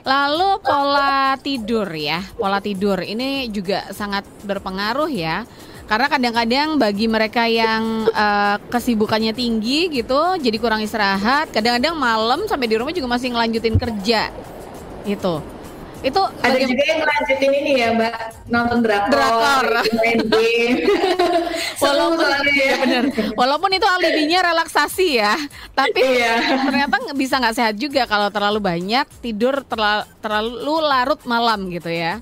Lalu 0.05 0.49
pola 0.61 1.33
tidur 1.41 1.89
ya. 1.89 2.21
Pola 2.37 2.61
tidur 2.61 3.01
ini 3.01 3.49
juga 3.49 3.89
sangat 3.97 4.21
berpengaruh 4.45 5.09
ya. 5.09 5.49
Karena 5.89 6.07
kadang-kadang 6.07 6.79
bagi 6.79 7.09
mereka 7.09 7.49
yang 7.49 8.07
uh, 8.13 8.55
kesibukannya 8.71 9.35
tinggi 9.35 9.91
gitu, 9.91 10.39
jadi 10.39 10.55
kurang 10.55 10.79
istirahat. 10.85 11.51
Kadang-kadang 11.51 11.97
malam 11.99 12.47
sampai 12.47 12.69
di 12.69 12.79
rumah 12.79 12.95
juga 12.95 13.11
masih 13.11 13.33
ngelanjutin 13.33 13.75
kerja. 13.75 14.31
Gitu. 15.03 15.60
Itu 16.01 16.17
ada 16.17 16.49
bagaimana? 16.57 16.71
juga 16.73 16.83
yang 16.89 17.01
lanjutin 17.05 17.51
ini 17.53 17.71
ya 17.77 17.89
Mbak 17.93 18.17
nonton 18.49 18.77
drakor, 18.81 19.13
drakor. 19.13 19.67
main 20.01 20.19
game. 20.25 20.77
walaupun 21.85 22.25
ya 22.57 22.75
bener. 22.81 23.03
Walaupun 23.37 23.69
itu 23.77 23.85
alibinya 23.85 24.39
relaksasi 24.49 25.07
ya, 25.21 25.37
tapi 25.77 26.01
iya. 26.01 26.57
ternyata 26.65 26.95
bisa 27.13 27.37
nggak 27.37 27.55
sehat 27.55 27.75
juga 27.77 28.09
kalau 28.09 28.33
terlalu 28.33 28.59
banyak 28.61 29.05
tidur 29.21 29.61
terlalu, 29.69 30.09
terlalu 30.25 30.75
larut 30.81 31.21
malam 31.29 31.69
gitu 31.69 31.93
ya. 31.93 32.17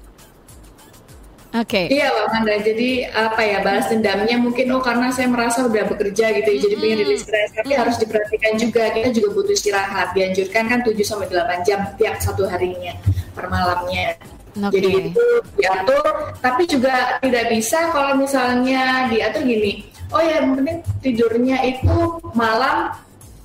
Oke. 1.49 1.89
Okay. 1.89 1.97
Iya 1.97 2.13
Mbak 2.13 2.27
Manda, 2.29 2.55
jadi 2.61 2.89
apa 3.09 3.41
ya 3.41 3.57
balas 3.65 3.89
dendamnya 3.89 4.37
mungkin 4.37 4.69
oh 4.69 4.85
karena 4.85 5.09
saya 5.09 5.33
merasa 5.33 5.65
udah 5.65 5.81
bekerja 5.89 6.29
gitu 6.37 6.45
ya, 6.45 6.53
mm-hmm. 6.53 6.61
jadi 6.61 6.75
pengen 6.77 6.97
rilis 7.01 7.21
stres. 7.25 7.49
Tapi 7.57 7.73
mm-hmm. 7.73 7.81
harus 7.81 7.95
diperhatikan 7.97 8.53
juga 8.61 8.83
kita 8.93 9.09
juga 9.09 9.29
butuh 9.33 9.53
istirahat. 9.57 10.07
Dianjurkan 10.13 10.63
kan 10.69 10.79
7 10.85 10.93
sampai 11.01 11.27
delapan 11.33 11.57
jam 11.65 11.79
tiap 11.97 12.21
satu 12.21 12.45
harinya 12.45 12.93
per 13.33 13.49
malamnya. 13.49 14.13
Okay. 14.53 14.77
Jadi 14.77 14.89
itu 15.09 15.25
diatur, 15.57 16.05
tapi 16.37 16.69
juga 16.69 17.17
tidak 17.17 17.45
bisa 17.49 17.79
kalau 17.89 18.13
misalnya 18.13 19.09
diatur 19.09 19.41
gini. 19.41 19.89
Oh 20.13 20.21
ya, 20.21 20.41
yang 20.41 20.53
penting 20.57 20.77
tidurnya 21.01 21.57
itu 21.65 22.21
malam 22.37 22.93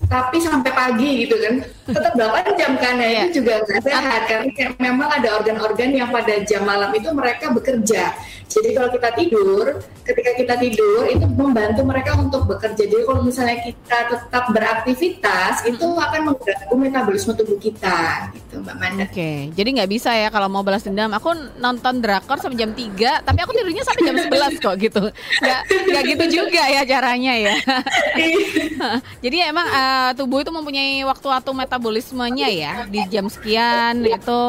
tapi 0.08 0.36
sampai 0.40 0.72
pagi 0.72 1.24
gitu 1.24 1.36
kan 1.40 1.64
tetap 1.88 2.12
8 2.12 2.60
jam 2.60 2.72
kan 2.76 2.94
ya 3.00 3.08
itu 3.08 3.16
iya. 3.16 3.24
juga 3.32 3.52
nggak 3.64 3.80
sehat 3.80 4.20
karena 4.28 4.74
memang 4.76 5.08
ada 5.08 5.28
organ-organ 5.40 5.90
yang 5.96 6.08
pada 6.12 6.44
jam 6.44 6.62
malam 6.68 6.92
itu 6.92 7.08
mereka 7.16 7.48
bekerja 7.50 8.12
jadi 8.44 8.68
kalau 8.76 8.88
kita 8.92 9.08
tidur 9.16 9.64
ketika 10.04 10.30
kita 10.36 10.54
tidur 10.60 11.08
itu 11.08 11.24
membantu 11.24 11.82
mereka 11.82 12.12
untuk 12.20 12.44
bekerja 12.44 12.84
jadi 12.84 13.02
kalau 13.08 13.24
misalnya 13.24 13.58
kita 13.64 13.98
tetap 14.12 14.44
beraktivitas 14.52 15.64
itu 15.64 15.86
akan 15.88 16.20
mengganggu 16.28 16.74
metabolisme 16.76 17.32
tubuh 17.32 17.56
kita 17.56 18.28
gitu 18.36 18.60
Mbak 18.60 18.76
Manda 18.76 19.04
oke 19.08 19.16
okay. 19.16 19.48
jadi 19.56 19.68
nggak 19.80 19.90
bisa 19.90 20.10
ya 20.12 20.28
kalau 20.28 20.52
mau 20.52 20.60
balas 20.60 20.84
dendam 20.84 21.08
aku 21.16 21.32
nonton 21.56 22.04
drakor 22.04 22.36
sampai 22.36 22.60
jam 22.60 22.70
3 22.76 23.24
tapi 23.24 23.38
aku 23.40 23.52
tidurnya 23.56 23.82
sampai 23.82 24.02
jam 24.04 24.16
11 24.20 24.60
kok 24.60 24.74
gitu 24.76 25.02
nggak 25.40 25.60
nggak 25.90 26.02
gitu 26.12 26.24
juga 26.44 26.62
ya 26.68 26.82
caranya 26.84 27.32
ya 27.32 27.54
iya. 28.20 28.88
jadi 29.24 29.36
emang 29.48 29.66
uh, 29.66 29.94
uh, 29.94 30.10
tubuh 30.16 30.42
itu 30.42 30.50
mempunyai 30.52 31.04
waktu-waktu 31.06 31.50
metabolismenya 31.74 32.48
ya 32.54 32.72
di 32.86 33.02
jam 33.10 33.26
sekian 33.26 34.06
itu 34.06 34.42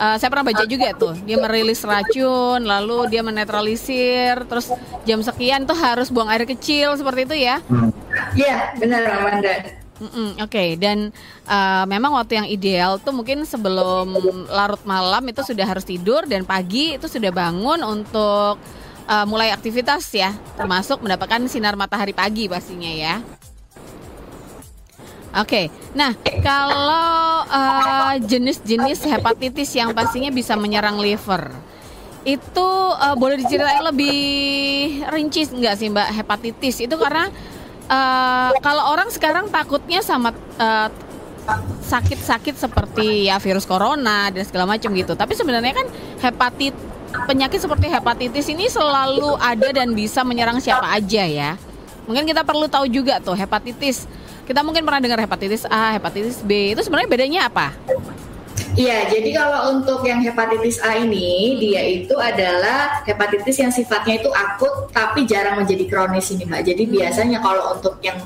uh, 0.00 0.16
saya 0.16 0.28
pernah 0.32 0.48
baca 0.48 0.64
juga 0.64 0.96
tuh 0.96 1.12
dia 1.28 1.36
merilis 1.36 1.84
racun 1.84 2.64
lalu 2.64 3.12
dia 3.12 3.20
menetralisir 3.20 4.48
terus 4.48 4.72
jam 5.04 5.20
sekian 5.20 5.68
tuh 5.68 5.76
harus 5.76 6.08
buang 6.08 6.32
air 6.32 6.48
kecil 6.48 6.96
seperti 6.96 7.28
itu 7.28 7.36
ya 7.44 7.60
Iya 8.32 8.76
benar 8.80 9.04
Amanda 9.20 9.54
Mm 10.02 10.10
-mm, 10.10 10.28
Oke, 10.42 10.50
okay. 10.50 10.68
dan 10.74 11.14
uh, 11.46 11.86
memang 11.86 12.10
waktu 12.18 12.34
yang 12.34 12.48
ideal 12.50 12.98
tuh 12.98 13.14
mungkin 13.14 13.46
sebelum 13.46 14.10
larut 14.50 14.82
malam 14.82 15.22
itu 15.30 15.46
sudah 15.46 15.62
harus 15.62 15.86
tidur 15.86 16.26
dan 16.26 16.42
pagi 16.42 16.98
itu 16.98 17.06
sudah 17.06 17.30
bangun 17.30 17.78
untuk 17.86 18.58
uh, 19.06 19.24
mulai 19.30 19.54
aktivitas 19.54 20.10
ya, 20.10 20.34
termasuk 20.58 20.98
mendapatkan 21.06 21.46
sinar 21.46 21.78
matahari 21.78 22.10
pagi 22.10 22.50
pastinya 22.50 22.90
ya. 22.90 23.22
Oke, 25.32 25.48
okay. 25.48 25.66
nah 25.96 26.12
kalau 26.44 27.48
uh, 27.48 28.14
jenis-jenis 28.20 29.00
hepatitis 29.08 29.72
yang 29.72 29.96
pastinya 29.96 30.28
bisa 30.28 30.52
menyerang 30.60 31.00
liver, 31.00 31.48
itu 32.28 32.68
uh, 33.00 33.16
boleh 33.16 33.40
diceritain 33.40 33.80
lebih 33.80 34.20
rinci 35.08 35.48
nggak 35.48 35.74
sih 35.80 35.88
Mbak 35.88 36.08
hepatitis? 36.20 36.84
Itu 36.84 37.00
karena 37.00 37.32
uh, 37.88 38.52
kalau 38.60 38.92
orang 38.92 39.08
sekarang 39.08 39.48
takutnya 39.48 40.04
sama 40.04 40.36
uh, 40.60 40.92
sakit-sakit 41.82 42.54
seperti 42.54 43.26
ya 43.26 43.40
virus 43.42 43.66
corona 43.66 44.30
dan 44.30 44.44
segala 44.44 44.68
macam 44.76 44.92
gitu. 44.94 45.16
Tapi 45.16 45.32
sebenarnya 45.32 45.74
kan 45.74 45.86
hepatit 46.22 46.76
penyakit 47.24 47.56
seperti 47.56 47.88
hepatitis 47.88 48.46
ini 48.52 48.70
selalu 48.70 49.36
ada 49.40 49.72
dan 49.74 49.96
bisa 49.96 50.22
menyerang 50.22 50.62
siapa 50.62 50.92
aja 50.92 51.24
ya. 51.26 51.56
Mungkin 52.06 52.26
kita 52.26 52.42
perlu 52.42 52.66
tahu 52.66 52.86
juga 52.90 53.18
tuh 53.22 53.34
hepatitis 53.34 54.06
kita 54.46 54.60
mungkin 54.66 54.82
pernah 54.82 55.00
dengar 55.02 55.20
hepatitis 55.22 55.62
A, 55.70 55.94
hepatitis 55.96 56.42
B. 56.42 56.74
Itu 56.74 56.82
sebenarnya 56.82 57.08
bedanya 57.10 57.40
apa? 57.46 57.72
Iya, 58.72 59.04
jadi 59.12 59.36
kalau 59.36 59.76
untuk 59.76 60.00
yang 60.00 60.24
hepatitis 60.24 60.80
A 60.80 60.96
ini, 60.96 61.60
dia 61.60 61.84
itu 61.84 62.16
adalah 62.16 63.04
hepatitis 63.04 63.60
yang 63.60 63.68
sifatnya 63.68 64.24
itu 64.24 64.32
akut 64.32 64.88
tapi 64.88 65.28
jarang 65.28 65.60
menjadi 65.60 65.84
kronis 65.84 66.32
ini, 66.32 66.48
Mbak. 66.48 66.62
Jadi 66.72 66.82
biasanya 66.88 67.38
kalau 67.44 67.76
untuk 67.76 68.00
yang 68.00 68.16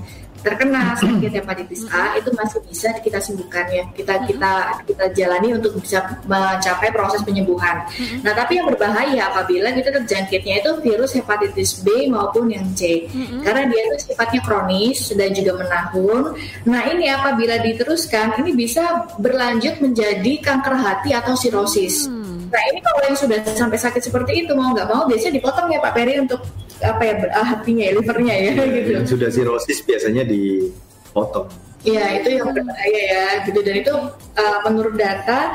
terkena 0.46 0.94
sakit 0.94 1.42
hepatitis 1.42 1.82
A 1.90 2.14
itu 2.14 2.30
masih 2.38 2.62
bisa 2.62 2.94
kita 3.02 3.18
sembuhkan 3.18 3.66
ya 3.66 3.84
kita 3.90 4.14
kita 4.30 4.52
kita 4.86 5.04
jalani 5.10 5.58
untuk 5.58 5.74
bisa 5.82 6.06
mencapai 6.30 6.94
proses 6.94 7.26
penyembuhan. 7.26 7.82
Nah 8.22 8.30
tapi 8.30 8.62
yang 8.62 8.70
berbahaya 8.70 9.26
apabila 9.26 9.74
kita 9.74 9.90
terjangkitnya 9.90 10.62
itu 10.62 10.70
virus 10.86 11.18
hepatitis 11.18 11.82
B 11.82 12.06
maupun 12.06 12.46
yang 12.46 12.62
C 12.78 13.10
karena 13.42 13.66
dia 13.66 13.82
itu 13.90 14.14
sifatnya 14.14 14.40
kronis 14.46 15.10
dan 15.18 15.34
juga 15.34 15.58
menahun. 15.66 16.38
Nah 16.70 16.86
ini 16.94 17.10
apabila 17.10 17.58
diteruskan 17.58 18.38
ini 18.38 18.54
bisa 18.54 19.10
berlanjut 19.18 19.82
menjadi 19.82 20.32
kanker 20.38 20.78
hati 20.78 21.10
atau 21.10 21.34
sirosis. 21.34 22.06
Mm. 22.06 22.46
Nah 22.46 22.62
ini 22.70 22.78
kalau 22.78 23.00
yang 23.02 23.18
sudah 23.18 23.38
sampai 23.42 23.78
sakit 23.82 24.02
seperti 24.06 24.46
itu 24.46 24.54
mau 24.54 24.70
nggak 24.70 24.86
mau 24.86 25.02
biasanya 25.10 25.42
dipotong 25.42 25.66
ya 25.74 25.82
Pak 25.82 25.92
Peri 25.98 26.14
untuk 26.22 26.40
apa 26.82 27.02
ya 27.04 27.14
ah, 27.32 27.46
hatinya 27.56 27.84
ya 27.88 27.92
livernya 27.96 28.34
ya 28.34 28.52
gitu. 28.56 28.90
Yang 29.00 29.08
sudah 29.16 29.28
sirosis 29.32 29.78
biasanya 29.84 30.22
dipotong. 30.28 31.48
Iya 31.86 32.18
itu 32.18 32.28
yang 32.40 32.50
berbahaya 32.50 33.02
ya 33.06 33.26
gitu 33.46 33.60
dan 33.62 33.74
itu 33.78 33.94
uh, 34.34 34.58
menurut 34.66 34.98
data 34.98 35.54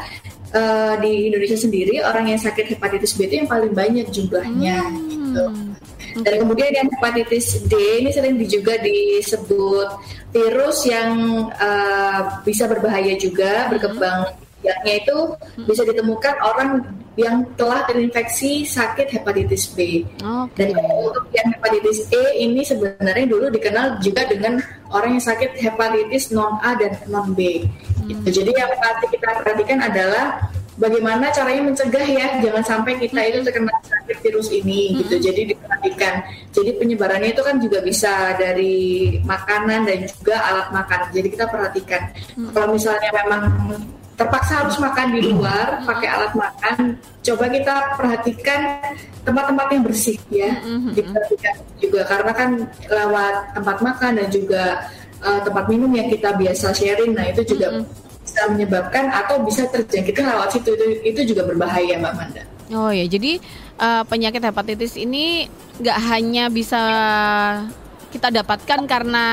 uh, 0.55 0.93
di 1.03 1.27
Indonesia 1.27 1.59
sendiri 1.59 1.99
orang 1.99 2.31
yang 2.31 2.39
sakit 2.39 2.77
hepatitis 2.77 3.19
B 3.19 3.27
itu 3.27 3.43
yang 3.43 3.49
paling 3.51 3.75
banyak 3.75 4.07
jumlahnya 4.09 4.79
hmm. 4.79 5.09
gitu. 5.11 5.45
Dan 6.11 6.43
kemudian 6.43 6.71
yang 6.75 6.87
hepatitis 6.91 7.63
D 7.71 8.03
ini 8.03 8.11
sering 8.11 8.35
juga 8.43 8.75
disebut 8.79 9.89
virus 10.35 10.83
yang 10.87 11.47
uh, 11.55 12.43
bisa 12.43 12.67
berbahaya 12.67 13.15
juga 13.15 13.71
berkembang 13.71 14.31
biaknya 14.62 14.94
itu 15.03 15.18
bisa 15.65 15.82
ditemukan 15.84 16.36
orang 16.41 16.70
yang 17.20 17.44
telah 17.60 17.84
terinfeksi 17.89 18.63
sakit 18.63 19.12
hepatitis 19.12 19.68
B. 19.75 20.08
Okay. 20.15 20.72
Dan 20.72 20.80
untuk 20.80 21.27
yang 21.36 21.51
hepatitis 21.51 22.08
E 22.08 22.39
ini 22.39 22.63
sebenarnya 22.63 23.27
dulu 23.27 23.51
dikenal 23.51 24.00
juga 24.00 24.24
dengan 24.32 24.63
orang 24.96 25.20
yang 25.20 25.25
sakit 25.25 25.60
hepatitis 25.60 26.32
non 26.32 26.56
A 26.63 26.80
dan 26.80 26.96
non 27.12 27.36
B. 27.36 27.68
Hmm. 28.00 28.08
Gitu. 28.08 28.41
Jadi 28.41 28.51
yang 28.56 28.72
pasti 28.80 29.06
kita 29.12 29.44
perhatikan 29.44 29.84
adalah 29.84 30.39
bagaimana 30.80 31.30
caranya 31.36 31.68
mencegah 31.68 32.06
ya 32.08 32.27
jangan 32.39 32.63
sampai 32.63 32.96
kita 32.96 33.20
itu 33.27 33.44
terkena 33.44 33.75
sakit 33.84 34.18
virus 34.24 34.48
ini 34.48 34.96
hmm. 34.96 34.98
gitu. 35.03 35.15
Jadi 35.20 35.41
diperhatikan. 35.51 36.15
Jadi 36.56 36.70
penyebarannya 36.80 37.36
itu 37.36 37.44
kan 37.44 37.60
juga 37.60 37.84
bisa 37.84 38.39
dari 38.39 39.20
makanan 39.27 39.84
dan 39.84 40.00
juga 40.08 40.39
alat 40.48 40.68
makan. 40.72 41.00
Jadi 41.12 41.27
kita 41.27 41.46
perhatikan. 41.51 42.01
Hmm. 42.39 42.56
Kalau 42.56 42.72
misalnya 42.72 43.12
memang 43.12 43.44
terpaksa 44.21 44.53
harus 44.61 44.77
makan 44.77 45.17
di 45.17 45.21
luar 45.33 45.81
pakai 45.81 46.07
alat 46.07 46.33
makan. 46.37 46.77
Coba 47.25 47.45
kita 47.49 47.75
perhatikan 47.97 48.61
tempat-tempat 49.25 49.67
yang 49.73 49.81
bersih 49.81 50.17
ya. 50.29 50.61
Diperhatikan 50.93 51.55
juga 51.81 52.01
karena 52.05 52.31
kan 52.37 52.49
lewat 52.85 53.35
tempat 53.57 53.77
makan 53.81 54.11
dan 54.21 54.27
juga 54.29 54.63
uh, 55.25 55.41
tempat 55.41 55.65
minum 55.65 55.89
yang 55.89 56.05
kita 56.13 56.37
biasa 56.37 56.69
sharing 56.77 57.17
nah 57.17 57.25
itu 57.25 57.41
juga 57.57 57.81
bisa 58.21 58.41
menyebabkan 58.53 59.09
atau 59.09 59.41
bisa 59.41 59.65
terjangkit 59.73 60.21
lewat 60.21 60.53
situ. 60.53 60.69
Itu 60.77 60.85
itu 61.01 61.21
juga 61.33 61.49
berbahaya 61.49 61.97
mbak 61.97 62.13
Manda 62.13 62.43
oh 62.71 62.91
ya 62.91 63.05
jadi 63.05 63.39
uh, 63.79 64.03
penyakit 64.07 64.41
hepatitis 64.41 64.95
ini 64.95 65.47
nggak 65.79 65.99
hanya 66.11 66.47
bisa 66.47 66.81
kita 68.11 68.27
dapatkan 68.27 68.79
karena 68.87 69.25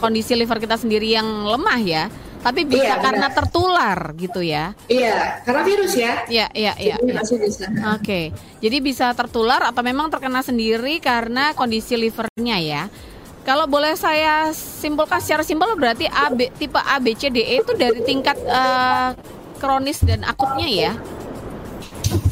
kondisi 0.00 0.32
liver 0.32 0.56
kita 0.56 0.80
sendiri 0.80 1.16
yang 1.16 1.44
lemah 1.44 1.80
ya 1.80 2.04
tapi 2.42 2.66
bisa 2.66 2.98
iya, 2.98 2.98
karena 2.98 3.30
benar. 3.30 3.38
tertular 3.38 3.98
gitu 4.18 4.40
ya. 4.42 4.74
Iya, 4.90 5.46
karena 5.46 5.62
virus 5.62 5.94
ya. 5.94 6.12
Iya, 6.26 6.46
iya, 6.52 6.72
iya. 6.74 6.96
Ya. 6.98 7.22
Oke. 7.22 8.02
Okay. 8.02 8.24
Jadi 8.58 8.76
bisa 8.82 9.14
tertular 9.14 9.62
atau 9.62 9.82
memang 9.86 10.10
terkena 10.10 10.42
sendiri 10.42 10.98
karena 10.98 11.54
kondisi 11.54 11.94
livernya 11.94 12.58
ya. 12.58 12.82
Kalau 13.42 13.66
boleh 13.66 13.94
saya 13.98 14.50
simpulkan 14.54 15.18
secara 15.18 15.42
simpel 15.42 15.74
berarti 15.74 16.06
AB 16.06 16.54
tipe 16.58 16.78
A 16.78 16.98
B 17.02 17.14
C 17.14 17.30
D 17.30 17.42
E 17.42 17.62
itu 17.62 17.74
dari 17.74 18.02
tingkat 18.02 18.38
uh, 18.46 19.14
kronis 19.58 20.02
dan 20.02 20.26
akutnya 20.26 20.66
ya. 20.66 20.92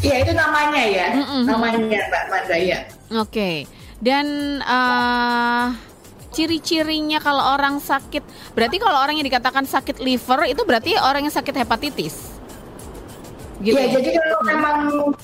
Iya, 0.02 0.16
itu 0.26 0.32
namanya 0.34 0.82
ya. 0.86 1.08
Mm 1.14 1.24
-mm. 1.24 1.42
Namanya 1.46 1.78
Mbak 1.86 2.24
Manda 2.30 2.56
ya. 2.58 2.78
Oke. 3.14 3.30
Okay. 3.30 3.56
Dan 4.00 4.58
uh, 4.64 5.89
ciri-cirinya 6.30 7.18
kalau 7.18 7.54
orang 7.58 7.78
sakit. 7.82 8.22
Berarti 8.54 8.76
kalau 8.78 8.98
orang 8.98 9.18
yang 9.18 9.26
dikatakan 9.26 9.66
sakit 9.66 10.02
liver 10.02 10.46
itu 10.46 10.62
berarti 10.62 10.96
orang 10.98 11.26
yang 11.26 11.34
sakit 11.34 11.54
hepatitis. 11.54 12.40
Gitu. 13.60 13.76
Ya, 13.76 13.92
jadi 13.92 14.16
kalau 14.16 14.40
memang 14.48 14.76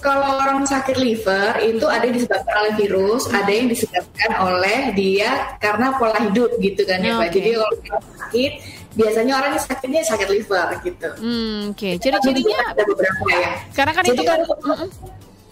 kalau 0.04 0.28
orang 0.36 0.68
sakit 0.68 1.00
liver 1.00 1.56
itu 1.64 1.88
ada 1.88 2.04
yang 2.04 2.20
disebabkan 2.20 2.54
oleh 2.60 2.72
virus, 2.76 3.22
hmm. 3.24 3.40
ada 3.40 3.48
yang 3.48 3.66
disebabkan 3.72 4.30
oleh 4.44 4.78
dia 4.92 5.56
karena 5.56 5.96
pola 5.96 6.20
hidup 6.20 6.52
gitu 6.60 6.84
kan 6.84 7.00
ya, 7.00 7.16
okay. 7.16 7.32
Jadi 7.32 7.48
kalau 7.56 7.70
sakit 7.80 8.52
biasanya 8.96 9.32
orang 9.40 9.50
yang 9.56 9.64
sakitnya 9.64 10.00
sakit 10.04 10.28
liver 10.28 10.68
gitu. 10.84 11.08
Hmm, 11.16 11.72
Oke, 11.72 11.80
okay. 11.80 11.92
ciri-cirinya 11.96 12.76
ada 12.76 12.82
beberapa 12.84 13.24
ya. 13.32 13.50
Karena 13.72 13.92
kan 13.96 14.04
jadi 14.04 14.20
itu 14.20 14.22
kan, 14.28 14.40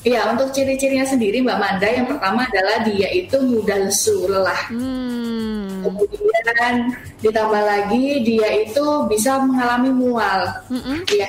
Iya, 0.04 0.36
untuk 0.36 0.52
ciri-cirinya 0.52 1.08
sendiri 1.08 1.40
Mbak 1.40 1.56
Manda 1.56 1.88
yang 1.88 2.04
pertama 2.04 2.44
adalah 2.44 2.84
dia 2.84 3.08
itu 3.08 3.40
mudah 3.40 3.88
lesu, 3.88 4.28
lelah. 4.28 4.68
Hmm. 4.68 5.80
Kemudian 5.80 6.92
ditambah 7.24 7.62
lagi 7.64 8.20
dia 8.20 8.68
itu 8.68 8.84
bisa 9.08 9.40
mengalami 9.40 9.88
mual. 9.96 10.44
Mm 10.68 10.80
-mm. 10.80 10.98
Ya, 11.16 11.28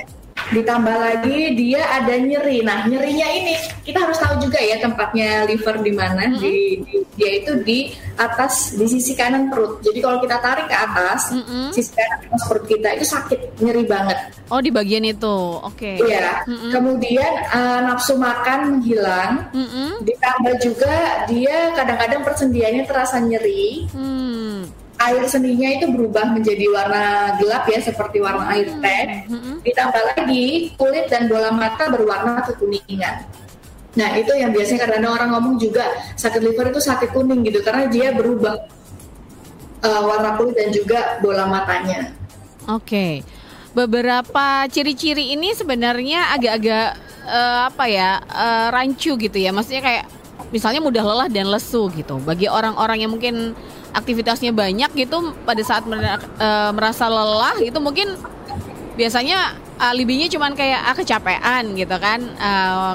ditambah 0.54 0.96
lagi 0.96 1.58
dia 1.58 1.82
ada 2.02 2.14
nyeri. 2.14 2.62
Nah, 2.62 2.86
nyerinya 2.86 3.28
ini 3.34 3.54
kita 3.82 3.98
harus 4.02 4.18
tahu 4.18 4.46
juga 4.46 4.58
ya 4.62 4.78
tempatnya 4.78 5.46
liver 5.50 5.82
di 5.82 5.92
mana. 5.92 6.22
Mm 6.30 6.32
-hmm. 6.34 6.42
di, 6.42 6.54
di, 6.86 6.94
dia 7.16 7.30
itu 7.42 7.52
di 7.66 7.78
atas 8.16 8.76
di 8.78 8.86
sisi 8.86 9.18
kanan 9.18 9.50
perut. 9.50 9.82
Jadi 9.82 9.98
kalau 9.98 10.18
kita 10.22 10.38
tarik 10.38 10.66
ke 10.70 10.76
atas, 10.76 11.34
mm 11.34 11.42
-hmm. 11.42 11.66
sisi 11.74 11.90
kanan 11.94 12.18
atas 12.30 12.42
perut 12.46 12.64
kita 12.66 12.88
itu 12.94 13.06
sakit, 13.06 13.40
nyeri 13.58 13.84
banget. 13.84 14.18
Oh, 14.46 14.62
di 14.62 14.70
bagian 14.70 15.02
itu. 15.02 15.36
Oke. 15.62 15.98
Okay. 15.98 16.06
Iya. 16.06 16.46
Mm 16.46 16.56
-hmm. 16.56 16.70
Kemudian 16.70 17.32
uh, 17.50 17.80
nafsu 17.90 18.14
makan 18.14 18.58
menghilang. 18.78 19.50
Mm 19.50 19.66
-hmm. 19.66 19.88
Ditambah 20.06 20.54
juga 20.62 20.94
dia 21.26 21.74
kadang-kadang 21.74 22.22
persendiannya 22.22 22.84
terasa 22.86 23.18
nyeri. 23.18 23.90
Mm 23.90 24.15
air 25.06 25.24
seninya 25.30 25.68
itu 25.70 25.86
berubah 25.90 26.34
menjadi 26.34 26.66
warna 26.70 27.36
gelap 27.38 27.64
ya 27.70 27.78
seperti 27.82 28.18
warna 28.18 28.50
air 28.54 28.68
hmm. 28.70 28.82
teh. 28.82 29.04
Ditambah 29.62 30.02
lagi 30.14 30.74
kulit 30.74 31.06
dan 31.10 31.30
bola 31.30 31.54
mata 31.54 31.86
berwarna 31.90 32.42
kekuningan. 32.46 33.26
Nah 33.96 34.12
itu 34.12 34.32
yang 34.36 34.52
biasanya 34.52 34.84
kadang-kadang 34.84 35.14
orang 35.16 35.28
ngomong 35.32 35.54
juga 35.56 35.88
sakit 36.20 36.44
liver 36.44 36.68
itu 36.68 36.80
sakit 36.84 37.16
kuning 37.16 37.40
gitu 37.48 37.64
karena 37.64 37.88
dia 37.88 38.12
berubah 38.12 38.68
uh, 39.80 40.02
warna 40.04 40.36
kulit 40.36 40.54
dan 40.56 40.68
juga 40.68 41.16
bola 41.24 41.48
matanya. 41.48 42.12
Oke, 42.66 42.82
okay. 42.82 43.12
beberapa 43.72 44.66
ciri-ciri 44.68 45.32
ini 45.32 45.54
sebenarnya 45.54 46.34
agak-agak 46.34 46.88
uh, 47.24 47.60
apa 47.70 47.84
ya 47.86 48.18
uh, 48.26 48.68
rancu 48.74 49.14
gitu 49.16 49.38
ya, 49.38 49.54
maksudnya 49.54 49.86
kayak 49.86 50.04
misalnya 50.50 50.82
mudah 50.82 51.02
lelah 51.06 51.28
dan 51.30 51.46
lesu 51.46 51.86
gitu. 51.94 52.18
Bagi 52.20 52.50
orang-orang 52.50 53.06
yang 53.06 53.14
mungkin 53.14 53.54
aktivitasnya 53.96 54.52
banyak 54.52 54.92
gitu 54.92 55.32
pada 55.48 55.62
saat 55.64 55.88
uh, 55.88 56.70
merasa 56.76 57.08
lelah 57.08 57.56
itu 57.64 57.80
mungkin 57.80 58.12
biasanya 58.96 59.56
alibinya 59.76 60.28
cuman 60.28 60.52
kayak 60.56 60.80
ah, 60.84 60.94
kecapean 60.96 61.76
gitu 61.76 61.96
kan 61.96 62.20
uh, 62.36 62.92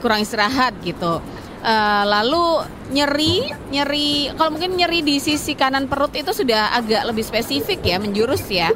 kurang 0.00 0.24
istirahat 0.24 0.76
gitu. 0.84 1.20
Uh, 1.62 2.02
lalu 2.10 2.66
nyeri 2.90 3.46
nyeri 3.70 4.34
kalau 4.34 4.58
mungkin 4.58 4.74
nyeri 4.74 4.98
di 5.06 5.22
sisi 5.22 5.54
kanan 5.54 5.86
perut 5.86 6.10
itu 6.10 6.34
sudah 6.34 6.74
agak 6.74 7.06
lebih 7.06 7.22
spesifik 7.22 7.80
ya 7.86 7.96
menjurus 8.02 8.42
ya. 8.50 8.74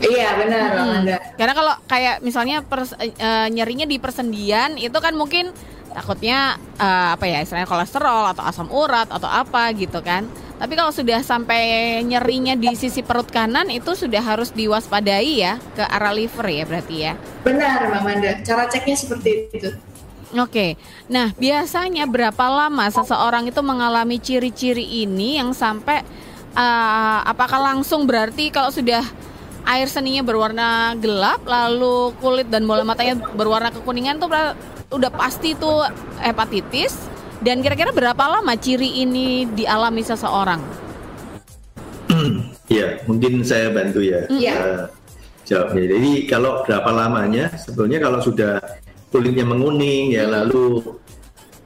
Iya 0.00 0.32
benar 0.32 0.68
hmm. 0.72 1.36
karena 1.36 1.52
kalau 1.52 1.74
kayak 1.84 2.24
misalnya 2.24 2.64
pers, 2.64 2.96
uh, 2.96 3.48
nyerinya 3.52 3.84
di 3.84 4.00
persendian 4.00 4.80
itu 4.80 4.96
kan 4.96 5.12
mungkin 5.12 5.52
takutnya 5.92 6.56
uh, 6.78 7.18
apa 7.18 7.26
ya 7.26 7.42
istilahnya 7.42 7.68
kolesterol 7.68 8.32
atau 8.32 8.42
asam 8.46 8.68
urat 8.70 9.10
atau 9.10 9.28
apa 9.28 9.74
gitu 9.76 10.00
kan 10.00 10.24
tapi 10.60 10.76
kalau 10.76 10.92
sudah 10.92 11.24
sampai 11.24 11.98
nyerinya 12.04 12.52
di 12.52 12.76
sisi 12.76 13.00
perut 13.00 13.32
kanan 13.32 13.72
itu 13.72 13.96
sudah 13.96 14.20
harus 14.20 14.52
diwaspadai 14.52 15.40
ya 15.40 15.56
ke 15.72 15.80
arah 15.80 16.12
liver 16.12 16.46
ya 16.52 16.64
berarti 16.68 16.96
ya. 17.00 17.12
Benar, 17.40 17.88
Mbak 17.88 18.02
Manda. 18.04 18.30
Cara 18.44 18.68
ceknya 18.68 18.96
seperti 19.00 19.48
itu. 19.56 19.72
Oke, 20.36 20.78
nah 21.10 21.34
biasanya 21.34 22.06
berapa 22.06 22.44
lama 22.46 22.86
seseorang 22.92 23.50
itu 23.50 23.58
mengalami 23.64 24.20
ciri-ciri 24.22 25.02
ini 25.02 25.40
yang 25.40 25.50
sampai 25.50 26.06
uh, 26.54 27.18
apakah 27.26 27.58
langsung 27.58 28.06
berarti 28.06 28.54
kalau 28.54 28.70
sudah 28.70 29.02
air 29.66 29.88
seninya 29.90 30.22
berwarna 30.22 30.94
gelap 31.02 31.42
lalu 31.42 32.14
kulit 32.22 32.46
dan 32.46 32.62
bola 32.62 32.86
matanya 32.86 33.18
berwarna 33.34 33.74
kekuningan 33.74 34.22
tuh 34.22 34.30
udah 34.90 35.10
pasti 35.10 35.58
itu 35.58 35.72
hepatitis 36.22 36.94
dan 37.40 37.64
kira-kira 37.64 37.90
berapa 37.92 38.24
lama 38.40 38.52
ciri 38.56 39.00
ini 39.04 39.48
dialami 39.48 40.04
seseorang? 40.04 40.60
Ya, 42.70 43.02
mungkin 43.10 43.42
saya 43.42 43.74
bantu 43.74 43.98
ya. 43.98 44.30
Iya. 44.30 44.54
Uh, 44.54 44.84
jawabnya. 45.42 45.98
Jadi 45.98 46.12
kalau 46.30 46.62
berapa 46.62 46.86
lamanya? 46.86 47.50
Sebetulnya 47.58 47.98
kalau 47.98 48.22
sudah 48.22 48.62
kulitnya 49.10 49.42
menguning 49.42 50.14
ya, 50.14 50.30
hmm. 50.30 50.32
lalu 50.38 50.66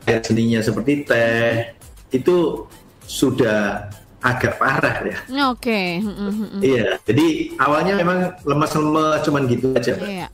air 0.09 0.25
seninya 0.25 0.65
seperti 0.65 1.05
teh, 1.05 1.77
itu 2.09 2.65
sudah 3.05 3.93
agak 4.25 4.57
parah 4.57 5.05
ya. 5.05 5.19
Oke. 5.53 6.01
Okay. 6.01 6.65
Iya. 6.65 6.97
Jadi 7.05 7.53
awalnya 7.61 8.01
memang 8.01 8.33
lemas-lemas 8.49 9.21
cuman 9.29 9.45
gitu 9.45 9.77
aja. 9.77 10.01
Iya. 10.01 10.33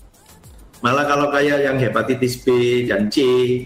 Malah 0.86 1.04
kalau 1.10 1.34
kayak 1.34 1.66
yang 1.66 1.76
hepatitis 1.82 2.40
B 2.46 2.86
dan 2.86 3.10
C, 3.10 3.18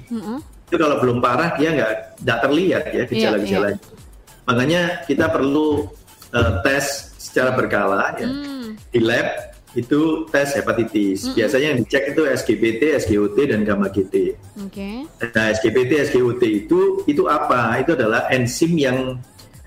mm 0.08 0.53
itu 0.64 0.76
kalau 0.80 0.96
belum 0.98 1.18
parah 1.20 1.54
dia 1.60 1.70
nggak 1.76 1.92
nggak 2.24 2.38
terlihat 2.40 2.82
ya 2.88 2.92
iya, 2.92 3.04
gejala-gejalanya. 3.06 3.78
Yeah, 3.78 3.84
yeah. 3.84 4.44
Makanya 4.44 4.82
kita 5.08 5.26
perlu 5.32 5.88
uh, 6.32 6.52
tes 6.64 7.14
secara 7.16 7.56
berkala 7.56 8.16
ya 8.20 8.28
mm. 8.28 8.92
di 8.92 9.00
lab 9.00 9.54
itu 9.74 10.24
tes 10.30 10.54
hepatitis. 10.54 11.26
Mm. 11.26 11.34
Biasanya 11.34 11.66
yang 11.74 11.78
dicek 11.82 12.04
itu 12.14 12.22
SGPT, 12.30 12.82
SGOT 12.94 13.38
dan 13.50 13.60
gamma 13.66 13.90
GT. 13.90 14.38
Okay. 14.70 15.02
Nah 15.04 15.46
SGPT, 15.50 15.92
SGOT 16.10 16.42
itu 16.42 16.80
itu 17.10 17.22
apa? 17.26 17.82
Itu 17.82 17.98
adalah 17.98 18.30
enzim 18.30 18.78
yang 18.78 19.18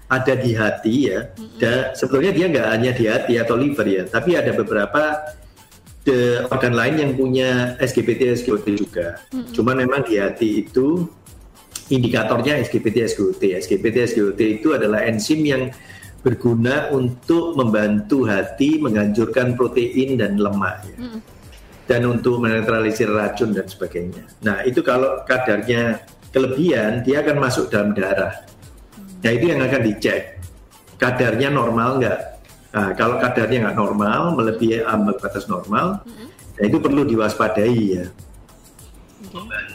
ada 0.07 0.33
di 0.39 0.55
hati 0.55 1.12
ya. 1.12 1.27
Mm 1.36 1.43
-mm. 1.43 1.57
Dan 1.60 1.77
sebetulnya 1.93 2.31
dia 2.31 2.45
nggak 2.47 2.67
hanya 2.71 2.91
di 2.95 3.05
hati 3.05 3.33
atau 3.36 3.55
liver 3.60 3.88
ya, 3.88 4.03
tapi 4.07 4.39
ada 4.39 4.55
beberapa 4.55 5.19
organ 6.51 6.73
lain 6.73 6.95
yang 6.99 7.11
punya 7.13 7.75
SGPT 7.79 8.33
SGOT 8.43 8.67
juga. 8.77 9.19
Mm-hmm. 9.31 9.53
Cuman 9.53 9.75
memang 9.83 10.01
di 10.07 10.19
hati 10.19 10.65
itu 10.67 11.07
indikatornya 11.91 12.59
SGPT 12.63 13.07
SGOT. 13.07 13.43
SGPT 13.59 14.07
SGOT 14.11 14.39
itu 14.61 14.75
adalah 14.75 15.03
enzim 15.05 15.43
yang 15.43 15.71
berguna 16.25 16.91
untuk 16.91 17.55
membantu 17.55 18.27
hati 18.27 18.81
menghancurkan 18.81 19.55
protein 19.55 20.19
dan 20.19 20.35
lemak 20.39 20.83
ya. 20.87 20.97
Mm-hmm. 20.97 21.21
Dan 21.87 22.01
untuk 22.03 22.43
menetralisir 22.43 23.07
racun 23.07 23.55
dan 23.55 23.63
sebagainya. 23.63 24.27
Nah, 24.43 24.67
itu 24.67 24.83
kalau 24.83 25.23
kadarnya 25.23 26.03
kelebihan, 26.35 26.99
dia 27.07 27.23
akan 27.23 27.39
masuk 27.39 27.71
dalam 27.71 27.95
darah. 27.95 28.43
Nah, 29.23 29.31
itu 29.31 29.55
yang 29.55 29.63
akan 29.63 29.81
dicek. 29.87 30.35
Kadarnya 30.99 31.47
normal 31.47 32.03
nggak? 32.03 32.19
Nah, 32.77 32.93
kalau 32.93 33.17
kadarnya 33.17 33.57
nggak 33.65 33.77
normal, 33.81 34.37
melebihi 34.37 34.85
ambang 34.85 35.17
batas 35.17 35.49
normal, 35.49 36.05
mm-hmm. 36.05 36.61
ya 36.61 36.63
itu 36.69 36.77
perlu 36.77 37.01
diwaspadai 37.09 37.81
ya. 37.97 38.05
Okay. 39.33 39.65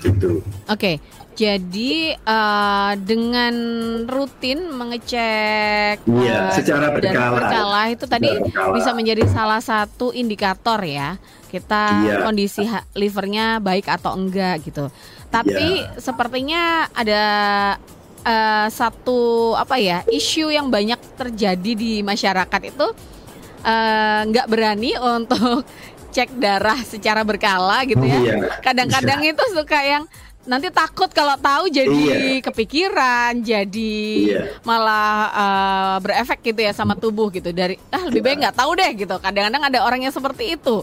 Gitu. 0.00 0.44
Oke, 0.44 0.44
okay. 0.68 0.94
jadi 1.36 2.20
uh, 2.20 2.92
dengan 3.00 3.54
rutin 4.04 4.68
mengecek 4.76 6.04
ya, 6.04 6.52
uh, 6.52 6.52
secara 6.52 6.92
berkala, 6.92 7.36
berkala 7.36 7.82
itu 7.92 8.04
tadi 8.08 8.28
berkala. 8.28 8.76
bisa 8.76 8.90
menjadi 8.96 9.24
salah 9.28 9.60
satu 9.60 10.12
indikator 10.12 10.80
ya 10.84 11.20
kita 11.52 11.82
ya. 12.00 12.16
kondisi 12.24 12.64
livernya 12.96 13.60
baik 13.60 13.88
atau 13.92 14.16
enggak 14.16 14.64
gitu. 14.64 14.88
Tapi 15.28 15.84
ya. 15.84 16.00
sepertinya 16.00 16.88
ada 16.96 17.24
uh, 18.24 18.68
satu 18.68 19.52
apa 19.56 19.76
ya 19.80 20.02
isu 20.08 20.52
yang 20.52 20.68
banyak 20.68 20.98
terjadi 21.16 21.72
di 21.76 21.92
masyarakat 22.00 22.60
itu 22.68 22.86
eh, 23.60 24.20
nggak 24.24 24.46
uh, 24.46 24.50
berani 24.50 24.96
untuk 24.96 25.64
cek 26.14 26.36
darah 26.42 26.80
secara 26.82 27.22
berkala 27.22 27.86
gitu 27.86 28.02
ya. 28.02 28.18
Iya. 28.18 28.36
Kadang-kadang 28.58 29.20
iya. 29.22 29.30
itu 29.30 29.44
suka 29.54 29.78
yang 29.78 30.04
nanti 30.42 30.72
takut 30.72 31.06
kalau 31.12 31.36
tahu 31.38 31.70
jadi 31.70 31.94
iya. 31.94 32.42
kepikiran, 32.42 33.38
jadi 33.44 33.94
iya. 34.26 34.42
malah 34.66 35.14
uh, 35.30 35.96
berefek 36.02 36.42
gitu 36.42 36.66
ya 36.66 36.72
sama 36.74 36.98
tubuh 36.98 37.30
gitu. 37.30 37.54
Dari 37.54 37.78
ah 37.94 38.02
lebih 38.10 38.26
baik 38.26 38.42
nggak 38.42 38.56
tahu 38.58 38.70
deh 38.74 38.90
gitu. 38.98 39.14
Kadang-kadang 39.22 39.62
ada 39.62 39.78
orang 39.86 40.02
yang 40.02 40.14
seperti 40.14 40.58
itu. 40.58 40.82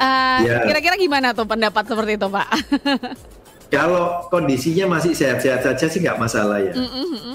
Uh, 0.00 0.40
yeah. 0.40 0.64
Kira-kira 0.64 0.96
gimana 0.96 1.36
tuh 1.36 1.44
pendapat 1.44 1.84
seperti 1.84 2.16
itu, 2.16 2.26
Pak? 2.32 2.48
Kalau 3.72 4.28
kondisinya 4.28 4.84
masih 5.00 5.16
sehat-sehat 5.16 5.64
saja 5.64 5.88
sih 5.88 6.04
nggak 6.04 6.20
masalah 6.20 6.60
ya. 6.60 6.76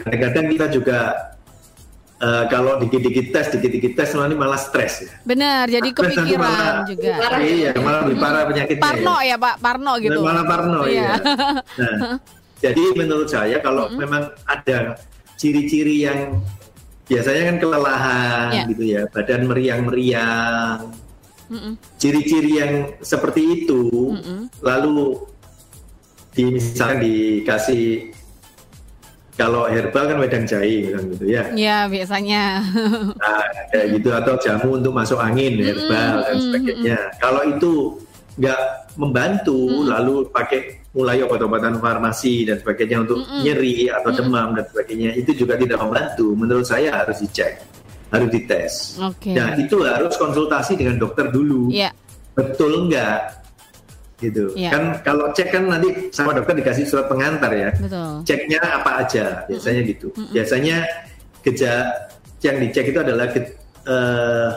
Kadang-kadang 0.06 0.45
kita 0.54 0.65
juga 0.69 1.00
uh, 2.21 2.45
kalau 2.45 2.78
dikit-dikit 2.78 3.34
tes, 3.34 3.50
dikit-dikit 3.58 3.97
tes 3.97 4.13
nanti 4.13 4.38
malah 4.38 4.62
stres 4.62 5.02
ya. 5.02 5.12
Benar, 5.26 5.65
jadi 5.65 5.89
kepikiran 5.89 6.38
malah, 6.38 6.86
juga. 6.86 7.13
Iya, 7.41 7.71
malah 7.82 8.00
lebih 8.06 8.17
parah 8.21 8.43
penyakitnya. 8.45 8.84
Parno 8.86 9.15
ya, 9.17 9.34
ya 9.34 9.36
Pak, 9.41 9.56
Parno 9.58 9.93
gitu. 9.97 10.19
Malah 10.21 10.45
Parno 10.45 10.82
iya. 10.86 11.02
ya. 11.02 11.12
Nah, 11.82 12.17
jadi 12.58 12.84
menurut 12.97 13.30
saya 13.30 13.58
kalau 13.62 13.86
mm 13.86 13.89
-hmm. 13.93 14.02
memang 14.02 14.23
ada 14.50 14.78
ciri-ciri 15.38 16.10
yang 16.10 16.41
biasanya 17.06 17.54
kan 17.54 17.58
kelelahan 17.62 18.50
yeah. 18.54 18.65
gitu 18.69 18.84
ya, 18.86 19.02
badan 19.10 19.41
meriang-meriang. 19.45 20.89
Ciri-ciri 21.97 22.62
yang 22.62 22.73
seperti 23.02 23.63
itu, 23.63 24.13
mm 24.13 24.21
-mm. 24.21 24.39
lalu 24.62 25.21
di 26.38 26.43
misalnya 26.54 27.02
dikasih 27.02 28.13
kalau 29.38 29.69
herbal 29.69 30.06
kan 30.10 30.17
wedang 30.17 30.45
jahe 30.45 30.93
kan 30.93 31.02
gitu 31.13 31.26
ya. 31.30 31.43
Iya 31.54 31.78
biasanya. 31.89 32.43
Nah 33.21 33.41
kayak 33.73 33.88
gitu 33.97 34.10
atau 34.13 34.34
jamu 34.41 34.69
untuk 34.82 34.93
masuk 34.93 35.17
angin 35.17 35.58
herbal 35.62 36.26
dan 36.26 36.38
sebagainya. 36.38 37.00
Kalau 37.17 37.41
itu 37.45 37.73
nggak 38.38 38.62
membantu 39.02 39.86
lalu 39.86 40.30
pakai 40.30 40.82
mulai 40.93 41.21
obat-obatan 41.21 41.78
farmasi 41.78 42.50
dan 42.50 42.58
sebagainya 42.62 43.06
untuk 43.06 43.21
nyeri 43.45 43.89
atau 43.93 44.10
demam 44.10 44.58
dan 44.58 44.65
sebagainya 44.65 45.13
itu 45.13 45.34
juga 45.38 45.58
tidak 45.58 45.78
membantu. 45.82 46.34
Menurut 46.34 46.65
saya 46.65 46.89
harus 46.89 47.21
dicek, 47.21 47.62
harus 48.10 48.30
dites. 48.34 48.73
Okay. 48.97 49.38
Nah 49.38 49.54
itu 49.54 49.86
harus 49.86 50.17
konsultasi 50.17 50.78
dengan 50.78 50.97
dokter 50.97 51.30
dulu. 51.30 51.69
Yeah. 51.69 51.93
Betul 52.34 52.89
nggak 52.89 53.47
gitu 54.18 54.50
ya. 54.58 54.74
kan 54.74 54.84
kalau 55.06 55.30
cek 55.30 55.54
kan 55.54 55.70
nanti 55.70 56.10
sama 56.10 56.34
dokter 56.34 56.58
dikasih 56.58 56.90
surat 56.90 57.06
pengantar 57.06 57.54
ya 57.54 57.70
Betul. 57.78 58.26
ceknya 58.26 58.60
apa 58.62 59.06
aja 59.06 59.46
biasanya 59.46 59.82
mm 59.82 59.86
-hmm. 59.86 59.94
gitu 59.94 60.08
mm 60.10 60.18
-hmm. 60.18 60.34
biasanya 60.34 60.78
gejala 61.46 61.76
yang 62.42 62.58
dicek 62.62 62.86
itu 62.90 63.00
adalah 63.02 63.26
ge, 63.30 63.42
uh, 63.86 64.52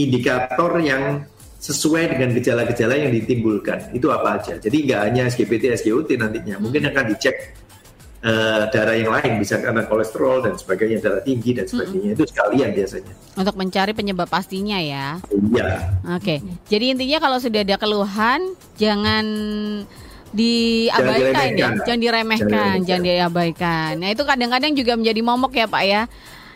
indikator 0.00 0.80
yang 0.80 1.24
sesuai 1.62 2.16
dengan 2.16 2.34
gejala-gejala 2.34 2.98
yang 2.98 3.12
ditimbulkan 3.12 3.92
itu 3.94 4.08
apa 4.08 4.40
aja 4.40 4.56
jadi 4.58 4.76
nggak 4.82 5.00
hanya 5.06 5.22
SGPT 5.28 5.70
SGOT 5.76 6.16
nantinya 6.16 6.58
mungkin 6.58 6.88
akan 6.88 7.04
dicek 7.12 7.54
uh, 8.22 8.70
darah 8.70 8.96
yang 8.96 9.10
lain 9.10 9.38
bisa 9.42 9.58
karena 9.58 9.84
kolesterol 9.86 10.46
dan 10.46 10.54
sebagainya 10.54 10.98
darah 11.02 11.22
tinggi 11.22 11.50
dan 11.54 11.66
sebagainya. 11.66 12.14
Mm 12.14 12.14
-hmm. 12.14 12.16
itu 12.18 12.24
sekalian 12.30 12.68
biasanya. 12.72 13.12
Untuk 13.36 13.54
mencari 13.58 13.92
penyebab 13.92 14.28
pastinya 14.30 14.78
ya. 14.78 15.18
Iya. 15.30 15.68
Oke. 16.16 16.22
Okay. 16.22 16.38
jadi 16.70 16.84
intinya 16.96 17.18
kalau 17.18 17.38
sudah 17.42 17.60
ada 17.66 17.76
keluhan 17.76 18.40
jangan 18.78 19.26
diabaikan 20.32 21.52
jangan 21.52 21.76
ya. 21.76 21.84
Jangan 21.84 22.00
diremehkan. 22.00 22.48
jangan, 22.48 22.78
jangan 22.88 23.02
diabaikan. 23.04 23.92
Nah 24.00 24.08
itu 24.10 24.22
kadang-kadang 24.24 24.72
juga 24.72 24.92
menjadi 24.96 25.20
momok 25.20 25.52
ya 25.52 25.66
pak 25.68 25.82
ya. 25.84 26.02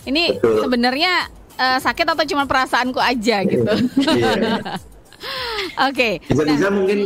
Ini 0.07 0.38
sebenarnya 0.38 1.12
uh, 1.59 1.79
sakit 1.83 2.07
atau 2.07 2.24
cuma 2.24 2.46
perasaanku 2.46 3.00
aja 3.02 3.42
gitu? 3.52 3.72
Iya. 4.00 4.33
Oke. 5.88 5.92
Okay. 5.92 6.12
Bisa-bisa 6.31 6.68
nah, 6.70 6.72
mungkin 6.72 6.98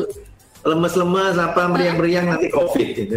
lemes-lemes 0.61 1.37
apa 1.41 1.73
meriang-meriang 1.73 2.37
nanti 2.37 2.53
covid 2.53 2.89
gitu 2.93 3.15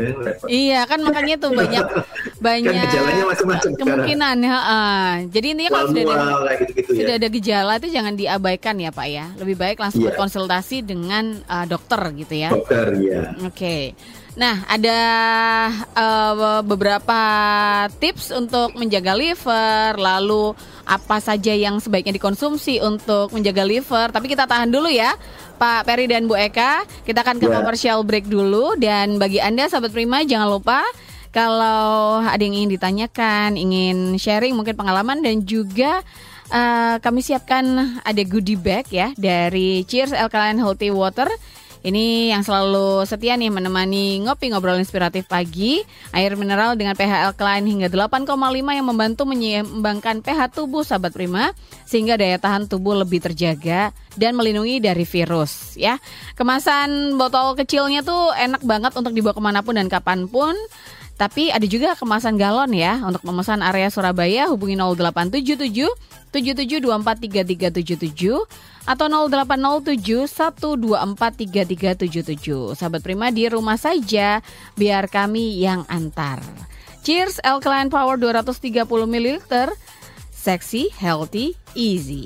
iya 0.48 0.88
kan 0.88 1.04
makanya 1.04 1.36
tuh 1.36 1.52
banyak 1.52 1.84
banyak 2.46 2.72
kan 2.72 2.84
gejalanya 2.88 3.26
macam-macam 3.28 3.70
kemungkinan 3.76 4.36
ya 4.40 4.56
uh. 4.56 5.12
jadi 5.28 5.48
ini 5.52 5.64
kalau 5.68 5.88
sudah 5.92 6.04
ada 6.04 6.54
gitu 6.64 6.72
-gitu 6.72 6.92
sudah 7.04 7.14
ya. 7.16 7.20
ada 7.20 7.28
gejala 7.28 7.74
itu 7.80 7.88
jangan 7.92 8.14
diabaikan 8.16 8.76
ya 8.80 8.90
pak 8.96 9.08
ya 9.12 9.26
lebih 9.36 9.56
baik 9.60 9.78
langsung 9.84 10.08
yeah. 10.08 10.16
berkonsultasi 10.16 10.78
dengan 10.88 11.44
uh, 11.52 11.66
dokter 11.68 12.02
gitu 12.16 12.34
ya 12.34 12.50
dokter 12.52 12.96
ya 13.00 13.36
oke 13.44 13.52
okay. 13.52 13.84
Nah, 14.34 14.66
ada 14.66 15.00
uh, 15.94 16.66
beberapa 16.66 17.22
tips 18.02 18.34
untuk 18.34 18.74
menjaga 18.74 19.14
liver, 19.14 19.94
lalu 19.94 20.58
apa 20.84 21.22
saja 21.22 21.54
yang 21.54 21.78
sebaiknya 21.78 22.18
dikonsumsi 22.18 22.82
untuk 22.82 23.30
menjaga 23.30 23.62
liver. 23.62 24.10
Tapi 24.10 24.26
kita 24.26 24.50
tahan 24.50 24.74
dulu 24.74 24.90
ya. 24.90 25.14
Pak 25.58 25.88
Peri 25.88 26.10
dan 26.10 26.26
Bu 26.26 26.36
Eka. 26.38 26.86
Kita 27.06 27.22
akan 27.22 27.38
ke 27.40 27.48
yeah. 27.48 27.56
commercial 27.56 28.00
break 28.04 28.28
dulu 28.28 28.78
dan 28.78 29.18
bagi 29.18 29.38
Anda 29.42 29.70
sahabat 29.70 29.94
Prima 29.94 30.22
jangan 30.26 30.50
lupa 30.50 30.82
kalau 31.34 32.22
ada 32.22 32.38
yang 32.46 32.54
ingin 32.54 32.78
ditanyakan, 32.78 33.58
ingin 33.58 34.22
sharing 34.22 34.54
mungkin 34.54 34.78
pengalaman 34.78 35.26
dan 35.26 35.42
juga 35.42 36.06
uh, 36.54 37.02
kami 37.02 37.26
siapkan 37.26 37.98
ada 38.06 38.22
goodie 38.22 38.54
bag 38.54 38.86
ya 38.94 39.10
dari 39.18 39.82
Cheers 39.90 40.14
Alkaline 40.14 40.62
Healthy 40.62 40.94
Water 40.94 41.26
ini 41.84 42.32
yang 42.32 42.48
selalu 42.48 43.04
setia 43.04 43.36
nih 43.36 43.52
menemani 43.52 44.24
ngopi 44.24 44.56
ngobrol 44.56 44.80
inspiratif 44.80 45.28
pagi. 45.28 45.84
Air 46.16 46.40
mineral 46.40 46.80
dengan 46.80 46.96
pH 46.96 47.28
alkaline 47.28 47.68
hingga 47.68 47.92
8,5 47.92 48.24
yang 48.72 48.88
membantu 48.88 49.28
menyeimbangkan 49.28 50.24
pH 50.24 50.56
tubuh 50.56 50.88
sahabat 50.88 51.12
prima 51.12 51.52
sehingga 51.84 52.16
daya 52.16 52.40
tahan 52.40 52.72
tubuh 52.72 52.96
lebih 52.96 53.20
terjaga 53.20 53.92
dan 54.16 54.32
melindungi 54.40 54.80
dari 54.80 55.04
virus 55.04 55.76
ya. 55.76 56.00
Kemasan 56.40 57.20
botol 57.20 57.60
kecilnya 57.60 58.00
tuh 58.00 58.32
enak 58.32 58.64
banget 58.64 58.96
untuk 58.96 59.12
dibawa 59.12 59.36
ke 59.36 59.44
mana 59.44 59.60
pun 59.60 59.76
dan 59.76 59.92
kapan 59.92 60.32
pun. 60.32 60.56
Tapi 61.14 61.54
ada 61.54 61.70
juga 61.70 61.94
kemasan 61.94 62.42
galon 62.42 62.74
ya. 62.74 62.98
Untuk 63.06 63.22
memesan 63.24 63.62
area 63.62 63.94
Surabaya 63.94 64.50
hubungi 64.50 64.74
0877 64.78 65.90
77243377 66.34 68.50
atau 68.90 69.06
0807 69.08 70.26
1243377. 70.82 72.74
Sahabat 72.74 73.06
Prima 73.06 73.30
di 73.30 73.46
rumah 73.46 73.78
saja, 73.78 74.42
biar 74.74 75.06
kami 75.08 75.62
yang 75.62 75.86
antar. 75.88 76.42
Cheers 77.06 77.38
Alkaline 77.46 77.94
Power 77.94 78.18
230 78.18 79.06
ml. 79.06 79.46
Seksi, 80.34 80.90
healthy, 80.98 81.54
easy. 81.78 82.26